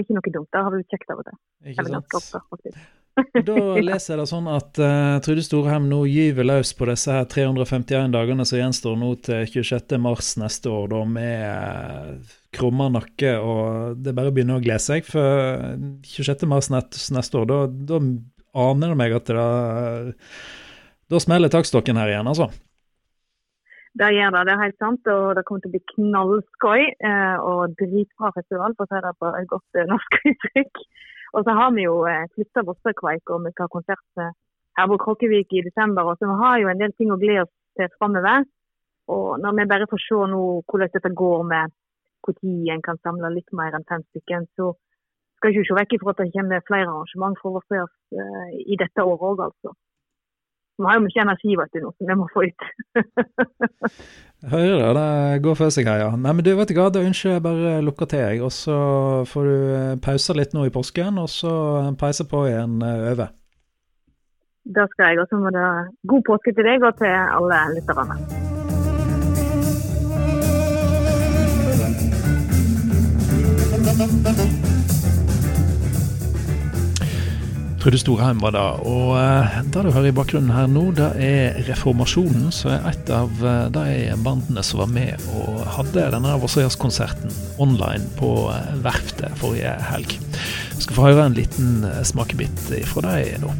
er 0.00 0.06
ikke 0.06 0.16
noe 0.16 0.32
dumt. 0.38 0.50
Da 0.54 0.64
har 0.66 0.74
vi 0.74 0.80
jo 0.80 0.88
kjekt 0.90 1.12
av 1.12 1.20
og 1.22 1.28
til. 1.28 1.36
Ikke 1.72 1.86
sant. 1.86 2.16
Ofte, 2.18 2.40
faktisk. 2.50 2.80
Da 3.46 3.56
leser 3.88 4.14
jeg 4.14 4.20
det 4.20 4.26
sånn 4.30 4.48
at 4.50 4.80
uh, 4.80 5.18
Trude 5.24 5.44
Storheim 5.44 5.88
nå 5.90 6.00
gyver 6.08 6.46
løs 6.46 6.72
på 6.78 6.88
disse 6.88 7.14
her 7.14 7.26
351 7.30 8.14
dagene 8.14 8.46
som 8.48 8.60
gjenstår 8.60 8.96
nå 9.00 9.10
til 9.26 9.44
26.3 9.50 10.44
neste 10.44 10.72
år, 10.72 10.88
da 10.92 11.02
med 11.16 11.44
uh, 11.50 12.38
krumma 12.56 12.88
nakke. 12.94 13.36
og 13.38 14.00
Det 14.00 14.12
er 14.12 14.18
bare 14.20 14.32
å 14.32 14.36
begynne 14.36 14.58
å 14.58 14.64
glede 14.64 14.82
seg. 14.84 15.06
For 15.10 15.76
26.3 16.06 17.14
neste 17.16 17.42
år, 17.42 17.50
da, 17.50 17.60
da 17.92 18.02
aner 18.66 18.94
det 18.94 18.98
meg 18.98 19.14
at 19.14 19.30
det 19.30 19.38
da, 19.38 20.16
da 21.10 21.22
smeller 21.22 21.52
taktstokken 21.52 21.98
her 22.00 22.14
igjen, 22.14 22.30
altså. 22.30 22.50
Det 23.98 24.10
gjør 24.14 24.30
det, 24.34 24.42
det 24.46 24.52
er 24.54 24.62
helt 24.64 24.78
sant. 24.78 25.08
Og 25.10 25.34
det 25.36 25.44
kommer 25.46 25.62
til 25.64 25.72
å 25.72 25.74
bli 25.74 25.82
knallskøy 25.94 26.82
eh, 27.10 27.38
og 27.42 27.74
dritbra 27.80 28.30
festival, 28.36 28.76
for 28.76 28.86
å 28.86 28.90
si 28.90 29.02
det 29.06 29.16
på 29.18 29.32
et 29.40 29.50
godt 29.50 29.80
norsk 29.90 30.20
uttrykk. 30.32 30.84
Og 31.34 31.46
så 31.46 31.56
har 31.58 31.74
vi 31.74 31.86
jo 31.86 31.96
eh, 32.10 32.28
flytta 32.36 32.66
Vossakveik, 32.68 33.34
og 33.34 33.44
vi 33.46 33.54
skal 33.54 33.66
ha 33.66 33.74
konsert 33.74 34.22
her 34.78 34.88
på 34.92 35.00
Kråkevik 35.04 35.58
i 35.58 35.64
desember. 35.66 36.06
Og 36.06 36.18
så 36.20 36.30
vi 36.30 36.38
har 36.44 36.62
jo 36.62 36.70
en 36.70 36.82
del 36.82 36.94
ting 36.94 37.10
å 37.10 37.18
glede 37.20 37.48
oss 37.48 37.54
til 37.78 37.90
framover. 37.98 38.46
Og 39.10 39.42
når 39.42 39.58
vi 39.58 39.70
bare 39.72 39.90
får 39.90 40.04
se 40.06 40.22
nå 40.30 40.40
hvordan 40.70 40.94
dette 40.94 41.16
går 41.22 41.46
med 41.50 41.76
når 42.30 42.74
en 42.74 42.82
kan 42.84 42.98
samle 43.02 43.30
litt 43.34 43.48
mer 43.56 43.74
enn 43.74 43.86
fem 43.88 44.02
stykker, 44.12 44.44
så 44.54 44.70
skal 45.38 45.50
vi 45.50 45.56
ikke 45.56 45.68
se 45.70 45.76
vekk 45.78 45.94
ifra 45.96 46.12
at 46.12 46.20
det 46.20 46.32
kommer 46.34 46.66
flere 46.68 46.86
arrangement 46.86 47.38
for 47.40 47.58
oss 47.58 47.70
i 47.72 48.76
dette 48.78 49.02
året 49.02 49.24
òg, 49.30 49.40
altså. 49.48 49.72
Vi 50.80 50.88
har 50.88 50.96
jo 50.96 51.04
mye 51.04 51.22
energi 51.22 51.56
vet 51.60 51.74
du, 51.74 51.80
nå 51.84 51.90
som 51.92 52.08
vi 52.08 52.16
må 52.16 52.26
få 52.32 52.46
ut. 52.48 52.68
Hører 54.52 54.94
det. 54.96 55.08
Det 55.34 55.42
går 55.44 55.58
for 55.58 55.74
seg 55.74 55.90
ja. 55.90 56.08
Nei, 56.16 56.32
men 56.32 56.44
du 56.46 56.54
vet 56.56 56.72
hva, 56.76 56.88
Da 56.92 57.02
ønsker 57.04 57.36
jeg 57.36 57.44
bare 57.44 57.74
lukke 57.84 58.08
til, 58.08 58.24
jeg. 58.24 58.40
Og 58.46 58.52
så 58.56 58.78
får 59.28 59.50
du 59.50 59.56
eh, 59.76 59.98
pause 60.00 60.36
litt 60.38 60.56
nå 60.56 60.64
i 60.66 60.72
påsken, 60.72 61.20
og 61.20 61.28
så 61.32 61.52
peise 62.00 62.24
på 62.30 62.46
igjen 62.48 62.80
eh, 62.80 63.10
over. 63.12 63.34
Det 64.64 64.86
skal 64.94 65.12
jeg. 65.12 65.20
Og 65.20 65.28
så 65.28 65.40
må 65.40 65.52
det 65.52 65.66
god 66.08 66.24
påske 66.32 66.56
til 66.56 66.72
deg 66.72 66.88
og 66.88 66.96
til 67.00 67.12
alle 67.12 67.66
lytterne. 67.76 68.49
Trude 77.80 77.96
Storheim 77.96 78.42
var 78.44 78.52
det. 78.52 78.62
Og 78.84 79.14
uh, 79.16 79.54
det 79.72 79.84
du 79.86 79.88
hører 79.88 80.10
i 80.10 80.16
bakgrunnen 80.16 80.52
her 80.52 80.66
nå, 80.68 80.90
det 80.96 81.08
er 81.24 81.60
Reformasjonen, 81.64 82.50
som 82.52 82.74
er 82.74 82.84
et 82.90 83.12
av 83.16 83.32
uh, 83.40 83.70
de 83.72 84.10
bandene 84.20 84.64
som 84.66 84.82
var 84.82 84.90
med 84.92 85.24
og 85.32 85.62
hadde 85.78 86.10
denne 86.12 86.36
Vossøyas-konserten 86.42 87.32
online 87.56 88.04
på 88.20 88.34
uh, 88.52 88.74
Verftet 88.84 89.32
forrige 89.40 89.72
helg. 89.88 90.18
Vi 90.76 90.84
skal 90.84 90.98
få 90.98 91.08
høre 91.08 91.30
en 91.30 91.38
liten 91.40 91.86
smakebit 92.04 92.68
fra 92.90 93.06
dem 93.08 93.46
nå. 93.46 93.56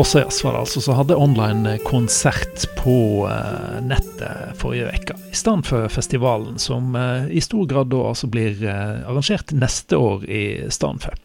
I 0.00 0.22
Asfalt 0.24 0.56
altså, 0.56 0.80
så 0.80 0.94
hadde 0.96 1.16
online 1.20 1.74
konsert 1.84 2.64
på 2.78 3.26
uh, 3.28 3.80
nettet 3.84 4.56
forrige 4.56 4.88
uke, 4.94 5.16
i 5.28 5.36
stedet 5.36 5.68
for 5.68 5.92
festivalen, 5.92 6.56
som 6.58 6.96
uh, 6.96 7.28
i 7.28 7.42
stor 7.44 7.68
grad 7.68 7.90
da 7.92 8.00
altså 8.08 8.30
blir 8.32 8.64
arrangert 8.64 9.52
neste 9.52 10.00
år 10.00 10.24
i 10.24 10.44
stedet 10.72 11.04
for. 11.04 11.20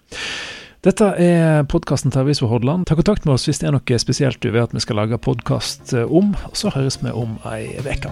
Dette 0.85 1.07
er 1.23 1.63
podkasten 1.71 2.11
til 2.11 2.25
Avisa 2.25 2.49
Hordaland. 2.51 2.85
Ta 2.89 2.99
kontakt 2.99 3.23
med 3.25 3.37
oss 3.37 3.47
hvis 3.47 3.63
det 3.63 3.71
er 3.71 3.77
noe 3.77 4.01
spesielt 4.03 4.43
du 4.43 4.51
vil 4.51 4.67
at 4.67 4.75
vi 4.75 4.83
skal 4.83 4.99
lage 4.99 5.23
podkast 5.23 5.95
om, 6.03 6.35
og 6.35 6.59
så 6.59 6.75
høres 6.75 6.99
vi 6.99 7.15
om 7.15 7.39
ei 7.47 7.71
uke. 7.79 8.11